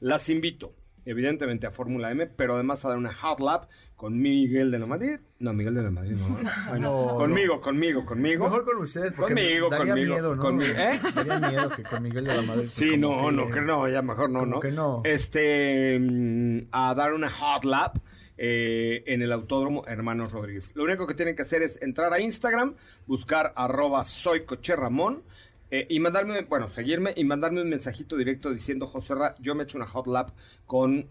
[0.00, 4.70] las invito, evidentemente, a Fórmula M, pero además a dar una hot lap con Miguel
[4.70, 5.18] de la Madrid.
[5.40, 6.36] No, Miguel de la Madrid, no.
[6.72, 7.06] Ay, no.
[7.12, 8.44] No, conmigo, conmigo, conmigo.
[8.44, 10.42] Mejor con ustedes, porque Conmigo, daría conmigo, miedo, ¿no?
[10.42, 11.00] conmigo, ¿eh?
[11.14, 12.68] Daría miedo que con Miguel de la Madrid.
[12.72, 14.60] Sí, no, que- no, que no, ya mejor no, ¿no?
[14.60, 15.02] que no.
[15.04, 17.98] Este, mm, a dar una hot lap
[18.42, 20.72] eh, en el Autódromo Hermanos Rodríguez.
[20.74, 22.74] Lo único que tienen que hacer es entrar a Instagram,
[23.06, 25.22] buscar arroba soy Coche Ramón,
[25.70, 29.64] eh, y mandarme, bueno, seguirme y mandarme un mensajito directo diciendo, José Ra, yo me
[29.64, 30.30] echo una hot lap
[30.66, 31.06] con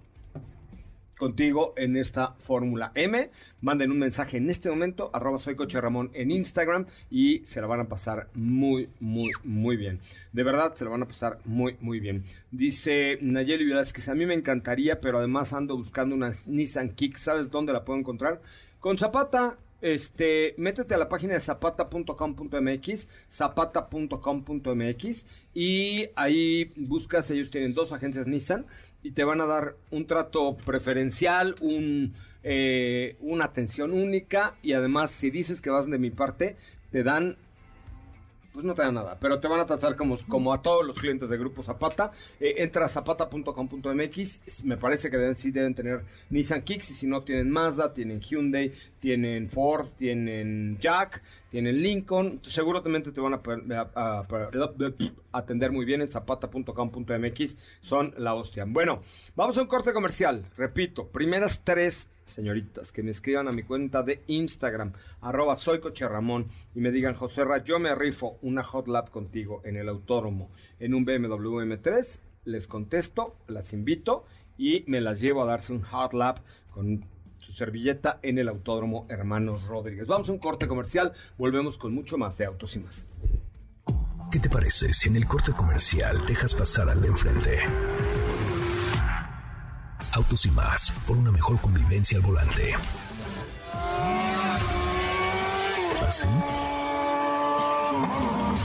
[1.19, 3.29] contigo en esta Fórmula M.
[3.61, 7.67] Manden un mensaje en este momento, arroba soy Coche Ramón en Instagram y se la
[7.67, 9.99] van a pasar muy, muy, muy bien.
[10.31, 12.23] De verdad, se la van a pasar muy, muy bien.
[12.51, 17.17] Dice Nayeli Velázquez, a mí me encantaría, pero además ando buscando una Nissan Kick.
[17.17, 18.41] ¿Sabes dónde la puedo encontrar?
[18.79, 27.73] Con Zapata, este, métete a la página de zapata.com.mx, zapata.com.mx y ahí buscas, ellos tienen
[27.73, 28.65] dos agencias Nissan
[29.03, 32.13] y te van a dar un trato preferencial, un,
[32.43, 36.57] eh, una atención única y además si dices que vas de mi parte,
[36.91, 37.37] te dan
[38.53, 40.97] pues no te dan nada, pero te van a tratar como, como a todos los
[40.97, 42.11] clientes de Grupo Zapata.
[42.39, 47.07] Eh, entra a zapata.com.mx, me parece que deben, sí deben tener Nissan Kicks, y si
[47.07, 53.41] no tienen Mazda, tienen Hyundai, tienen Ford, tienen Jack, tienen Lincoln, seguramente te van a,
[53.95, 54.27] a-
[55.31, 58.65] atender muy bien en zapata.com.mx, son la hostia.
[58.67, 59.03] Bueno,
[59.35, 64.03] vamos a un corte comercial, repito, primeras tres señoritas, que me escriban a mi cuenta
[64.03, 68.63] de Instagram, arroba soy Coche Ramón, y me digan, José Ra, yo me rifo una
[68.63, 74.25] hot lap contigo en el autódromo, en un BMW M3, les contesto, las invito
[74.57, 76.39] y me las llevo a darse un hot lap
[76.71, 77.05] con
[77.37, 80.07] su servilleta en el autódromo Hermanos Rodríguez.
[80.07, 83.05] Vamos a un corte comercial, volvemos con mucho más de autos y más.
[84.31, 87.59] ¿Qué te parece si en el corte comercial dejas pasar al de enfrente?
[90.19, 92.73] Autos y más, por una mejor convivencia al volante.
[96.05, 96.27] ¿Así?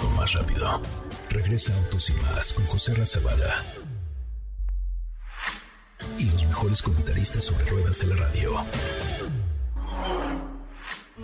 [0.02, 0.82] O más rápido.
[1.30, 3.62] Regresa Autos y más con José Razabala.
[6.18, 8.50] Y los mejores comentaristas sobre ruedas de la radio.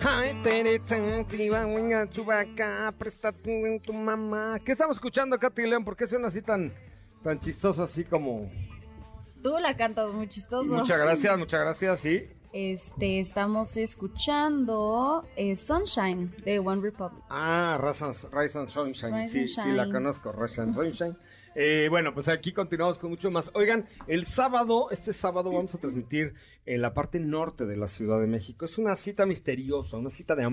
[0.01, 4.61] Ay, Teresa, activa, venga, chubaca, presta tu mamá.
[4.65, 5.85] ¿Qué estamos escuchando, Katy León?
[5.85, 6.73] ¿Por qué suena así tan,
[7.25, 8.41] tan chistoso, así como...
[9.43, 10.73] Tú la cantas muy chistoso.
[10.75, 12.29] Muchas gracias, muchas gracias, sí.
[12.53, 17.23] Este, estamos escuchando eh, Sunshine de One Republic.
[17.31, 18.05] Ah, Rise
[18.59, 19.23] and, Sunshine.
[19.23, 21.17] Rise sí, and sí, la conozco, Rise and Sunshine.
[21.55, 23.51] Eh, bueno, pues aquí continuamos con mucho más.
[23.55, 26.35] Oigan, el sábado, este sábado vamos a transmitir
[26.65, 28.65] en la parte norte de la Ciudad de México.
[28.65, 30.49] Es una cita misteriosa, una cita de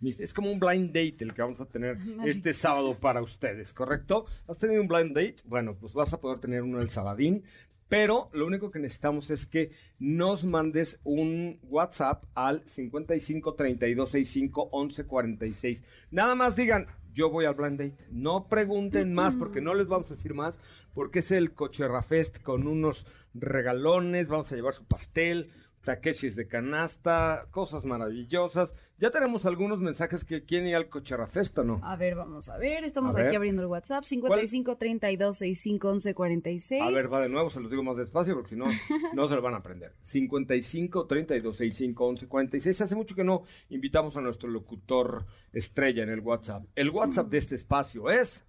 [0.00, 3.74] mis- Es como un blind date el que vamos a tener este sábado para ustedes,
[3.74, 4.24] ¿correcto?
[4.48, 5.36] ¿Has tenido un blind date?
[5.44, 7.44] Bueno, pues vas a poder tener uno el sabadín.
[7.88, 14.68] Pero lo único que necesitamos es que nos mandes un WhatsApp al 55 32 65
[14.72, 15.82] 11 46.
[16.10, 18.04] Nada más digan, yo voy al blind date.
[18.10, 20.58] No pregunten más porque no les vamos a decir más,
[20.94, 25.50] porque es el Cocherra Fest con unos regalones, vamos a llevar su pastel,
[25.84, 28.74] taquechis de canasta, cosas maravillosas.
[28.98, 31.80] Ya tenemos algunos mensajes que quieren ir al Cocherra Fest o no.
[31.82, 32.84] A ver, vamos a ver.
[32.84, 33.36] Estamos A aquí ver.
[33.36, 34.04] abriendo el WhatsApp.
[34.04, 36.82] 55 32 65 11 46.
[36.82, 38.66] A ver, va de nuevo, se los digo más despacio porque si no,
[39.14, 39.92] no se lo van a aprender.
[40.02, 42.80] 55 32 65 11 46.
[42.80, 46.64] Hace mucho que no invitamos a nuestro locutor estrella en el WhatsApp.
[46.74, 48.44] El WhatsApp de este espacio es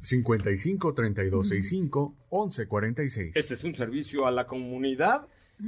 [0.00, 3.36] 55 32 65 11 46.
[3.36, 5.26] Este es un servicio a la comunidad.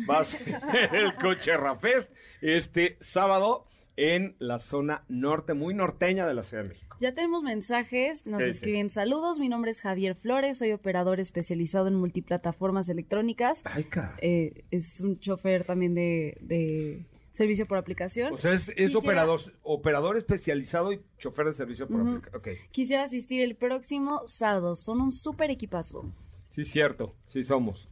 [0.09, 0.61] Va a ser
[0.93, 2.11] el Coche Rafest
[2.41, 3.65] este sábado
[3.97, 6.97] en la zona norte, muy norteña de la Ciudad de México.
[7.01, 11.95] Ya tenemos mensajes, nos escriben saludos, mi nombre es Javier Flores, soy operador especializado en
[11.95, 13.63] multiplataformas electrónicas.
[13.65, 13.89] Ay.
[14.21, 18.35] Eh, es un chofer también de, de servicio por aplicación.
[18.35, 22.57] O sea, es, es Quisiera- operador, operador especializado y chofer de servicio por aplicación.
[22.71, 26.05] Quisiera asistir el próximo sábado, son un súper equipazo.
[26.51, 27.89] Sí, cierto, sí somos.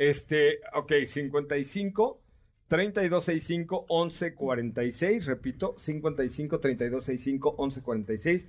[0.00, 2.20] Este, ok, 55
[2.68, 8.46] 3265 1146, repito, 55 3265 1146.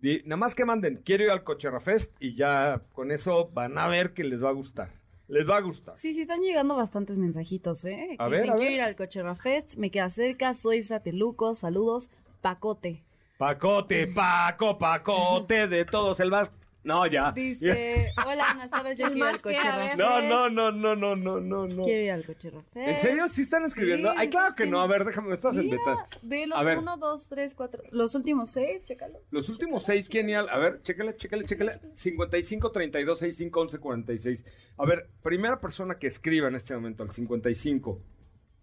[0.00, 3.76] Di- Nada más que manden, quiero ir al Cocherra Fest y ya con eso van
[3.76, 4.88] a ver que les va a gustar.
[5.28, 5.98] Les va a gustar.
[5.98, 8.16] Sí, sí, están llegando bastantes mensajitos, ¿eh?
[8.18, 8.78] A Que ver, dicen, a quiero ver.
[8.78, 12.08] ir al Cocherra Fest, me queda cerca, soy Sateluco, saludos,
[12.40, 13.02] Pacote.
[13.36, 16.50] Pacote, Paco, Pacote, de todos el más.
[16.84, 17.32] No, ya.
[17.32, 19.86] Dice, hola, buenas tardes, yo quiero ir al más que, a Cocherra ver.
[19.88, 19.98] Fest.
[19.98, 21.82] No, no, no, no, no, no, no, no.
[21.82, 22.44] Quiero ir al Fest.
[22.74, 23.26] ¿En serio?
[23.28, 24.10] ¿Sí están escribiendo?
[24.10, 24.80] Sí, Ay, claro es que no.
[24.80, 26.06] A ver, déjame, estás en beta.
[26.22, 26.76] ve los A ver.
[26.78, 29.22] 1, 2, 3, 4, los últimos 6, chécalos.
[29.32, 31.72] Los últimos seis, ¿quién y al- A ver, chécale, chécale, chécale.
[31.94, 34.44] 55, 32, 65, 11, 46.
[34.76, 37.98] A ver, primera persona que escriba en este momento al 55.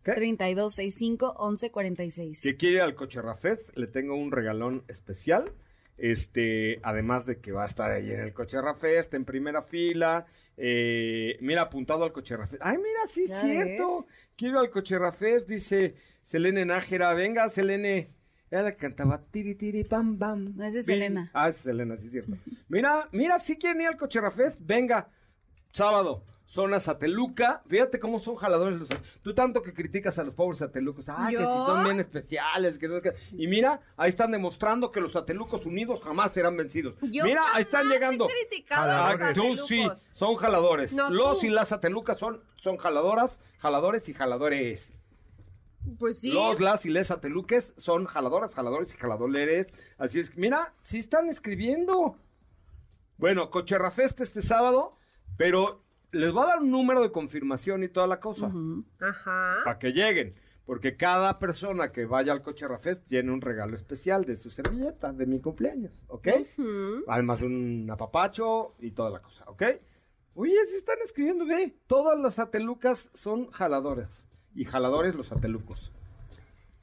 [0.03, 0.13] ¿Qué?
[0.13, 2.41] 32, 65, 11, 46.
[2.41, 5.51] Que quiere ir al Cocherra Fest, le tengo un regalón especial.
[6.03, 10.25] Este, además de que va a estar ahí en el Cocherra Fest, en primera fila.
[10.57, 12.59] eh, mira, apuntado al Cocherra Fest.
[12.65, 14.07] Ay, mira, sí, es ¿Ya cierto.
[14.35, 15.93] Quiero ir al Cocherra Fest, dice
[16.23, 17.13] Selene Nájera.
[17.13, 18.09] Venga, Selene.
[18.49, 20.53] Ella cantaba tiri tiri pam pam.
[20.57, 21.29] No, esa es Selena.
[21.33, 22.33] Ah, es Selena, sí es cierto.
[22.67, 25.07] Mira, mira, si quieren ir al Cocherra Fest, venga.
[25.71, 27.63] Sábado, zona Sateluca.
[27.67, 28.89] Fíjate cómo son jaladores los.
[29.21, 31.07] Tú tanto que criticas a los pobres satelucos.
[31.07, 32.77] Ay, que si son bien especiales.
[32.77, 33.13] Que.
[33.31, 36.95] Y mira, ahí están demostrando que los satelucos unidos jamás serán vencidos.
[37.03, 38.27] Yo mira, ahí están he llegando.
[38.27, 39.67] criticado Ah, a los tú satelucos.
[39.67, 40.93] sí, son jaladores.
[40.93, 41.45] No, los tú.
[41.45, 44.91] y las satelucas son, son jaladoras, jaladores y jaladores.
[45.97, 46.31] Pues sí.
[46.33, 49.67] Los, las y les sateluques son jaladoras, jaladores y jaladores.
[49.97, 50.29] Así es.
[50.29, 52.17] que, Mira, sí están escribiendo.
[53.17, 54.97] Bueno, Cocherra Fest este sábado,
[55.37, 55.81] pero
[56.11, 58.51] les va a dar un número de confirmación y toda la cosa.
[58.99, 59.61] Ajá.
[59.63, 60.35] Para que lleguen.
[60.65, 65.11] Porque cada persona que vaya al Cocherra Fest tiene un regalo especial de su servilleta
[65.11, 66.27] de mi cumpleaños, ¿ok?
[67.07, 69.63] Además de un apapacho y toda la cosa, ¿ok?
[70.35, 71.75] Oye, sí están escribiendo, ve.
[71.87, 74.27] Todas las satelucas son jaladoras.
[74.55, 75.91] Y jaladores los satelucos.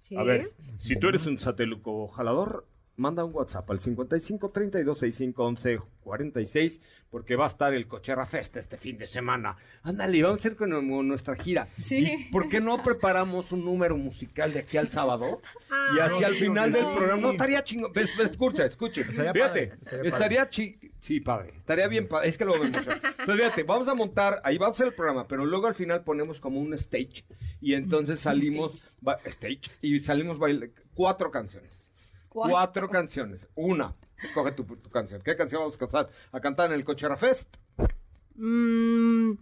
[0.03, 0.17] Sí.
[0.17, 2.67] A ver, si tú eres un sateluco jalador,
[2.99, 6.81] manda un WhatsApp al 55 32 65 11 46
[7.11, 9.57] porque va a estar el Cocherra Fest este fin de semana.
[9.83, 11.69] Ándale, vamos a hacer con nu- nuestra gira.
[11.79, 12.05] Sí.
[12.05, 15.41] ¿Y por qué no preparamos un número musical de aquí al sábado?
[15.71, 19.01] Ah, y hacia el sí, final del programa, no estaría ves, Escucha, escuche.
[19.03, 20.79] Estaría Fíjate, padre, estaría estaría chi...
[21.01, 21.55] Sí, padre.
[21.57, 22.29] Estaría bien padre.
[22.29, 22.67] Es que lo mucho.
[22.79, 26.03] Entonces, fíjate, vamos a montar, ahí vamos a hacer el programa, pero luego al final
[26.05, 27.25] ponemos como un stage.
[27.63, 31.88] Y entonces salimos, ba- stage, y salimos baile, cuatro canciones.
[32.29, 32.53] Cuatro.
[32.53, 33.49] Cuatro canciones.
[33.55, 33.95] Una.
[34.23, 35.21] Escoge tu, tu canción.
[35.23, 37.57] ¿Qué canción vamos a cantar, a cantar en el Cochera Fest?
[38.35, 39.33] Mm,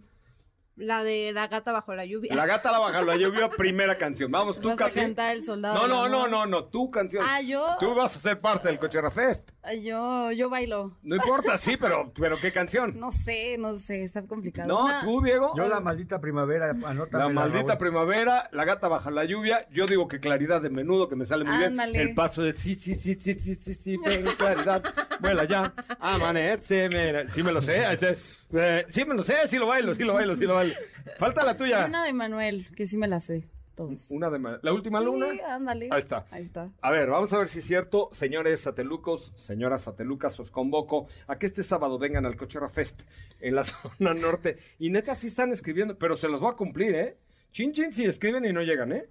[0.77, 2.33] la de la gata bajo la lluvia.
[2.35, 4.31] La gata la baja la lluvia, primera canción.
[4.31, 4.95] Vamos, tú, Vas a Katy.
[4.99, 7.23] cantar El Soldado No, no, no, no, no, tu canción.
[7.27, 7.75] Ah, yo.
[7.79, 9.49] Tú vas a ser parte del Cochera Fest.
[9.75, 10.97] Yo, yo bailo.
[11.03, 12.99] No importa, sí, pero, pero ¿qué canción?
[12.99, 14.67] No sé, no sé, está complicado.
[14.67, 15.53] No, Una- tú, Diego.
[15.57, 17.23] Yo la maldita primavera, anótame.
[17.23, 19.67] La maldita primavera, la gata baja la lluvia.
[19.71, 21.91] Yo digo que claridad de menudo, que me sale muy Ándale.
[21.93, 22.07] bien.
[22.09, 24.83] El paso de sí, sí, sí, sí, sí, sí, sí, pero claridad.
[25.19, 25.73] Vuela ya.
[25.99, 27.27] Amanece, mira.
[27.29, 27.91] Sí me lo sé.
[27.91, 28.17] este,
[28.53, 30.73] eh, Sí me lo sé, sí lo bailo, sí lo bailo, sí lo bailo.
[31.17, 31.85] Falta la tuya.
[31.85, 33.47] Una de Manuel, que sí me la sé,
[33.77, 34.11] todos.
[34.11, 35.27] Una de la última luna.
[35.47, 35.87] Ándale.
[35.91, 36.25] Ahí está.
[36.31, 36.69] Ahí está.
[36.81, 38.09] A ver, vamos a ver si es cierto.
[38.11, 43.03] Señores satelucos, señoras satelucas, os convoco a que este sábado vengan al Cochera Fest
[43.39, 43.63] en la
[43.99, 44.57] zona norte.
[44.79, 47.17] Y neta sí están escribiendo, pero se los voy a cumplir, ¿eh?
[47.53, 49.07] Chin chin si escriben y no llegan, ¿eh?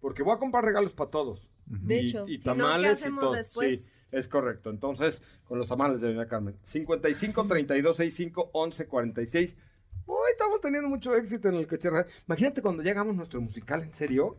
[0.00, 1.46] Porque voy a comprar regalos para todos.
[1.66, 2.26] De Y- hecho.
[2.28, 3.32] Y, Si no, ¿qué tamales hacemos y todo.
[3.34, 3.82] después?
[3.82, 4.70] Sí, es correcto.
[4.70, 6.56] Entonces, con los tamales de Doña Carmen.
[6.62, 9.56] 55 32 65 11 46.
[10.06, 12.06] Uy, estamos teniendo mucho éxito en el Cochera.
[12.26, 14.36] Imagínate cuando llegamos nuestro musical, ¿en serio?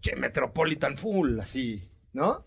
[0.00, 1.82] Che, Metropolitan Full, así,
[2.12, 2.44] ¿no?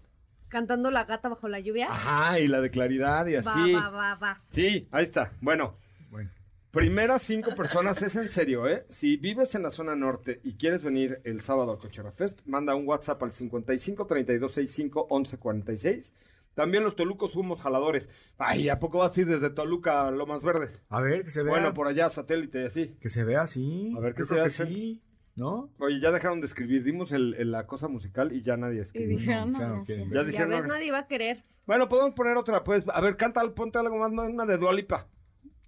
[0.48, 1.88] Cantando la gata bajo la lluvia.
[1.92, 3.74] Ajá, y la de claridad y así.
[3.74, 4.42] Va, va, va, va.
[4.52, 5.32] Sí, ahí está.
[5.40, 5.76] Bueno,
[6.10, 6.30] Bueno.
[6.72, 8.86] primeras cinco personas, es en serio, ¿eh?
[8.90, 12.76] Si vives en la zona norte y quieres venir el sábado a Cochera Fest, manda
[12.76, 16.14] un WhatsApp al 55 32 65 11 46.
[16.54, 18.10] También los tolucos somos jaladores.
[18.38, 20.82] Ay, ¿a poco vas a ir desde Toluca a Lomas Verdes?
[20.90, 21.52] A ver, que se vea.
[21.52, 22.88] Bueno, por allá, satélite y así.
[23.00, 23.94] Que se vea así.
[23.96, 25.02] A ver, ¿qué Yo se que sí,
[25.36, 25.72] ¿no?
[25.80, 26.84] Oye, ya dejaron de escribir.
[26.84, 29.18] Dimos el, el- la cosa musical y ya nadie Y escribió.
[29.18, 30.68] dijeron, no, que- Ya dijeron, ves, no.
[30.68, 31.44] nadie va a querer.
[31.66, 32.84] Bueno, podemos poner otra, pues.
[32.90, 34.24] A ver, canta, ponte algo más, ¿no?
[34.24, 35.08] una de Dualipa.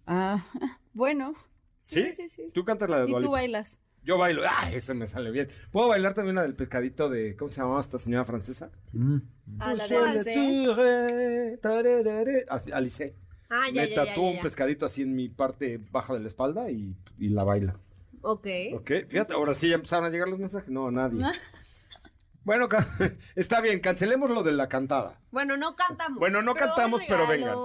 [0.05, 0.35] Ah,
[0.93, 1.33] bueno.
[1.81, 2.13] Sí, ¿Sí?
[2.13, 2.51] sí, sí.
[2.53, 3.79] Tú cantas la de Y Dua tú bailas.
[4.03, 4.43] Yo bailo.
[4.45, 5.49] Ah, eso me sale bien.
[5.71, 7.35] ¿Puedo bailar también la del pescadito de.
[7.35, 8.69] ¿Cómo se llamaba esta señora francesa?
[8.91, 9.17] Mm.
[9.59, 9.95] Ah, la de
[12.73, 13.15] Alice.
[13.49, 16.19] Ah, ya, me ya, ya, tatúo ya, un pescadito así en mi parte baja de
[16.19, 17.79] la espalda y, y la baila.
[18.21, 18.47] Ok.
[18.73, 20.69] Ok, fíjate, ahora sí ya empezaron a llegar los mensajes.
[20.69, 21.23] No, nadie.
[22.45, 22.67] Bueno,
[23.35, 25.17] está bien, cancelemos lo de la cantada.
[25.31, 26.19] Bueno, no cantamos.
[26.19, 27.55] Bueno, no Pero cantamos, pero vengan.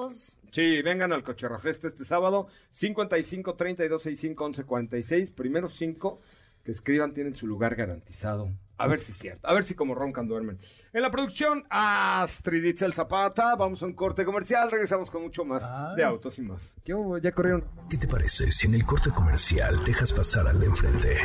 [0.51, 5.31] Sí, vengan al Cocherra Fest este sábado, 55 32 65 11 46.
[5.31, 6.21] Primeros cinco
[6.65, 8.53] que escriban tienen su lugar garantizado.
[8.81, 10.59] A ver si es cierto, a ver si como roncan duermen.
[10.93, 13.57] En la producción, Astrid Itzel Zapata.
[13.57, 15.63] Vamos a un corte comercial, regresamos con mucho más
[15.97, 16.77] de autos y más.
[16.85, 17.19] ¿Qué hubo?
[17.19, 17.65] ¿Ya corrieron?
[17.91, 21.17] ¿Qué te parece si en el corte comercial dejas pasar al de enfrente?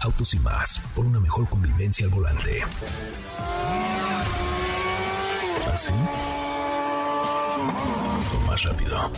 [0.00, 2.60] Autos y más, por una mejor convivencia al volante.
[5.72, 5.92] ¿Así?
[7.60, 9.10] O más rápido.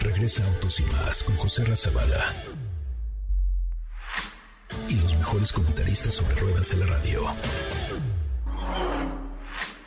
[0.00, 2.32] Regresa Autos y más con José Razabala.
[4.88, 7.22] Y los mejores comentaristas sobre ruedas de la radio.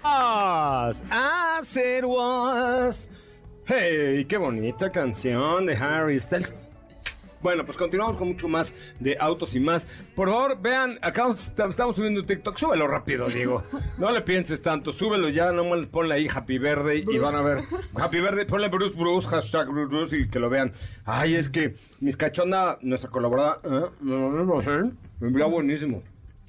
[0.04, 3.08] As it was.
[3.66, 6.54] Hey, qué bonita canción de Harry Styles.
[7.42, 9.88] Bueno, pues continuamos con mucho más de autos y más.
[10.16, 12.58] Por favor, vean, acá estamos subiendo TikTok.
[12.58, 13.64] Súbelo rápido, Diego.
[13.98, 14.94] No le pienses tanto.
[14.94, 17.60] Súbelo ya, nomás ponle ahí Happy Verde y van a ver.
[17.96, 20.74] Happy Verde, ponle Bruce Bruce, hashtag Bruce Bruce y que lo vean.
[21.06, 24.92] Ay, es que mis cachonda, nuestra colaboradora, ¿eh?
[25.20, 26.04] me veía buenísimo.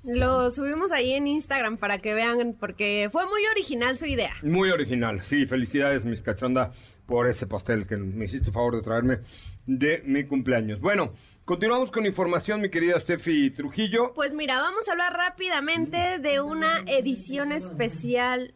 [0.05, 4.33] Lo subimos ahí en Instagram para que vean, porque fue muy original su idea.
[4.43, 6.73] Muy original, sí, felicidades mis cachonda
[7.07, 9.19] por ese pastel que me hiciste favor de traerme
[9.67, 10.81] de mi cumpleaños.
[10.81, 11.13] Bueno,
[11.45, 14.13] continuamos con información, mi querida Steffi Trujillo.
[14.15, 18.55] Pues mira, vamos a hablar rápidamente de una edición especial.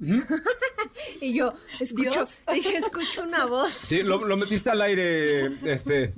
[1.20, 3.72] y yo, escucho, dije, escucho una voz.
[3.72, 6.12] Sí, lo, lo metiste al aire, este,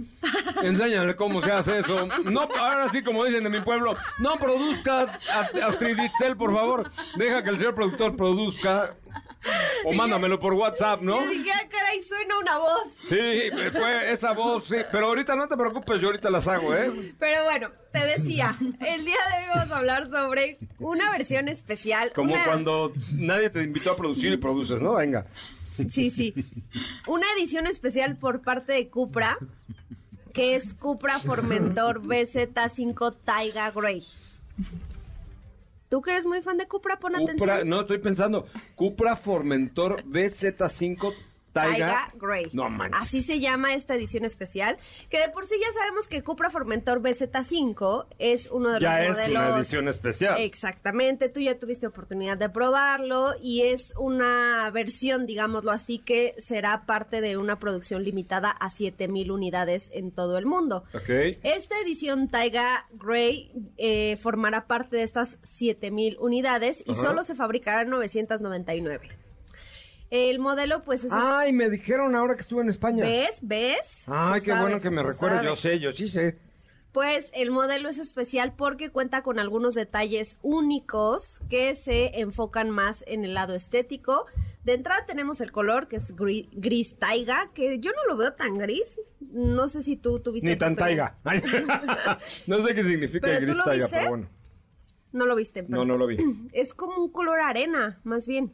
[0.63, 2.07] enséñale cómo se hace eso.
[2.25, 6.91] No, ahora sí, como dicen de mi pueblo, no produzca a- Astrid Itzel, por favor.
[7.17, 8.97] Deja que el señor productor produzca.
[9.85, 11.23] O mándamelo por WhatsApp, ¿no?
[11.23, 12.89] Yo dije, ah, caray, suena una voz.
[13.09, 14.77] Sí, fue esa voz, sí.
[14.91, 17.15] Pero ahorita no te preocupes, yo ahorita las hago, ¿eh?
[17.19, 22.13] Pero bueno, te decía, el día de hoy vamos a hablar sobre una versión especial.
[22.15, 24.95] Como una- cuando nadie te invitó a producir y produces, ¿no?
[24.95, 25.27] Venga.
[25.89, 26.33] Sí, sí.
[27.07, 29.37] Una edición especial por parte de Cupra,
[30.33, 34.05] que es Cupra Formentor BZ5 Taiga Grey.
[35.95, 37.69] Tú que eres muy fan de Cupra, pon Cupra, atención.
[37.69, 38.49] no, estoy pensando.
[38.75, 41.15] Cupra Formentor BZ5
[41.55, 42.13] Taiga.
[42.15, 42.51] Grey.
[42.53, 43.01] No manches.
[43.01, 44.77] Así se llama esta edición especial,
[45.09, 49.19] que de por sí ya sabemos que Cupra Formentor BZ5 es uno de Ya los
[49.19, 50.41] es modelos una edición especial.
[50.41, 56.85] Exactamente, tú ya tuviste oportunidad de probarlo y es una versión, digámoslo así, que será
[56.87, 60.85] parte de una producción limitada a 7000 unidades en todo el mundo.
[60.93, 61.09] Ok.
[61.43, 67.03] Esta edición Taiga Grey eh, formará parte de estas 7000 unidades y Ajá.
[67.03, 69.24] solo se fabricarán 999.
[70.17, 71.11] El modelo, pues es.
[71.13, 73.03] Ay, me dijeron ahora que estuve en España.
[73.05, 73.41] ¿Ves?
[73.43, 74.05] ¿Ves?
[74.07, 75.43] Ay, Tú qué bueno que me recuerdo.
[75.43, 76.39] Yo sé, yo sí sé.
[76.93, 83.03] Pues el modelo es especial porque cuenta con algunos detalles únicos que se enfocan más
[83.09, 84.27] en el lado estético.
[84.63, 88.35] De entrada tenemos el color que es gri- gris taiga, que yo no lo veo
[88.35, 88.97] tan gris.
[89.19, 90.49] No sé si tú tuviste.
[90.49, 91.17] Ni tan taiga.
[92.47, 94.29] no sé qué significa ¿Pero el gris taiga, pero bueno.
[95.11, 95.59] No lo viste.
[95.59, 96.19] en No, no lo vi.
[96.53, 98.53] Es como un color arena, más bien.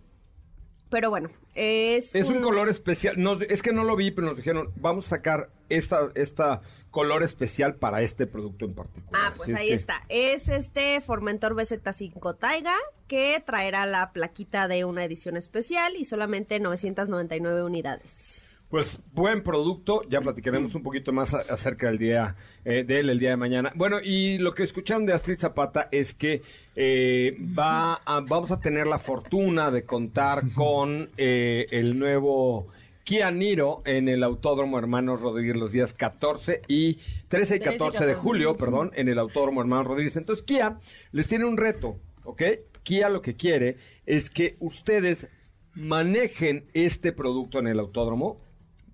[0.91, 2.15] Pero bueno, es.
[2.15, 3.15] Es un color especial.
[3.17, 7.23] No, es que no lo vi, pero nos dijeron, vamos a sacar esta, esta color
[7.23, 9.23] especial para este producto en particular.
[9.25, 10.03] Ah, pues Así es ahí que- está.
[10.09, 12.75] Es este Formentor BZ5 Taiga
[13.07, 18.40] que traerá la plaquita de una edición especial y solamente 999 unidades.
[18.71, 23.19] Pues buen producto, ya platicaremos un poquito más acerca del día eh, de él el
[23.19, 23.73] día de mañana.
[23.75, 26.43] Bueno, y lo que escucharon de Astrid Zapata es que
[26.77, 32.69] eh, va a- vamos a tener la fortuna de contar con eh, el nuevo
[33.03, 37.59] Kia Niro en el Autódromo Hermanos Rodríguez los días 14 y 13 y 13 y
[37.59, 38.15] 14 de 14.
[38.15, 40.17] julio, perdón, en el Autódromo Hermanos Rodríguez.
[40.17, 40.79] Entonces Kia
[41.11, 42.43] les tiene un reto, ¿ok?
[42.85, 45.29] Kia lo que quiere es que ustedes
[45.75, 48.39] manejen este producto en el autódromo,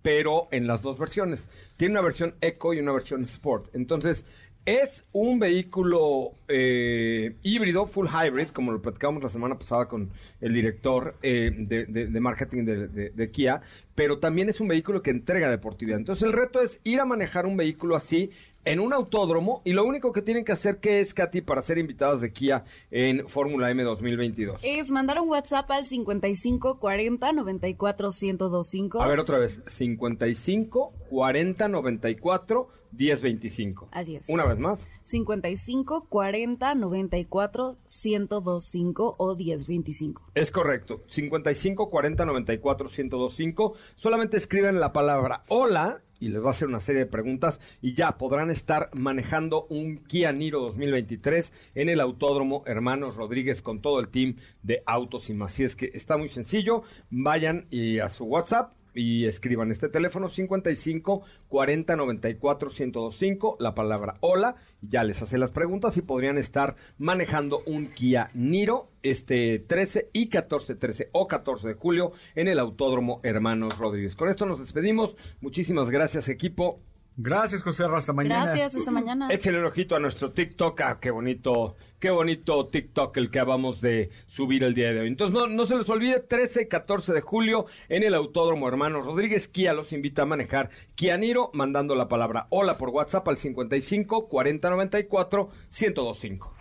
[0.07, 1.49] pero en las dos versiones.
[1.77, 3.75] Tiene una versión Eco y una versión Sport.
[3.75, 4.25] Entonces,
[4.65, 10.55] es un vehículo eh, híbrido, full hybrid, como lo platicamos la semana pasada con el
[10.55, 13.61] director eh, de, de- de marketing de, Kia,
[13.97, 15.99] pero también es un vehículo que entrega deportividad.
[15.99, 18.31] Entonces, el reto es ir a manejar un vehículo así
[18.67, 21.79] en un autódromo y lo único que tienen que hacer, ¿qué es, Katy, para ser
[21.79, 24.61] invitados de Kia en Fórmula M 2022?
[24.62, 29.03] Es mandar un WhatsApp al 55 40 94 1025.
[29.03, 33.89] A ver otra vez, 55 40 94 10 25.
[33.93, 34.29] Así es.
[34.29, 34.87] Una vez más.
[35.05, 40.23] 55 40 94 1025 o 1025.
[40.35, 41.05] Es correcto.
[41.09, 43.75] 55 40 94 1025.
[43.97, 47.95] Solamente escriben la palabra hola y les va a hacer una serie de preguntas y
[47.95, 54.01] ya podrán estar manejando un Kia Niro 2023 en el Autódromo Hermanos Rodríguez con todo
[54.01, 55.53] el team de Autos y más.
[55.53, 56.83] Así es que está muy sencillo.
[57.11, 64.17] Vayan y a su WhatsApp y escriban este teléfono 55 40 94 1025, la palabra
[64.21, 70.11] hola, ya les hace las preguntas y podrían estar manejando un Kia Niro este 13
[70.13, 74.17] y 14, 13 o 14 de julio en el Autódromo Hermanos Rodríguez.
[74.17, 75.17] Con esto nos despedimos.
[75.41, 76.81] Muchísimas gracias, equipo.
[77.19, 78.45] Gracias, José hasta mañana.
[78.45, 79.29] Gracias, hasta mañana.
[79.31, 80.79] Échenle un ojito a nuestro TikTok.
[80.83, 85.09] Ah, qué bonito, qué bonito TikTok el que acabamos de subir el día de hoy.
[85.09, 89.07] Entonces, no, no se les olvide, 13 y 14 de julio en el Autódromo Hermanos
[89.07, 89.49] Rodríguez.
[89.49, 94.29] Kia los invita a manejar Kia Niro, mandando la palabra hola por WhatsApp al 55
[94.29, 96.55] 40 94 1025.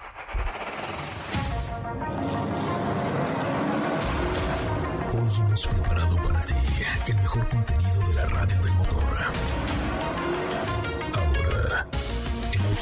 [5.12, 6.56] Hoy hemos preparado para ti
[7.08, 8.75] el mejor contenido de la radio del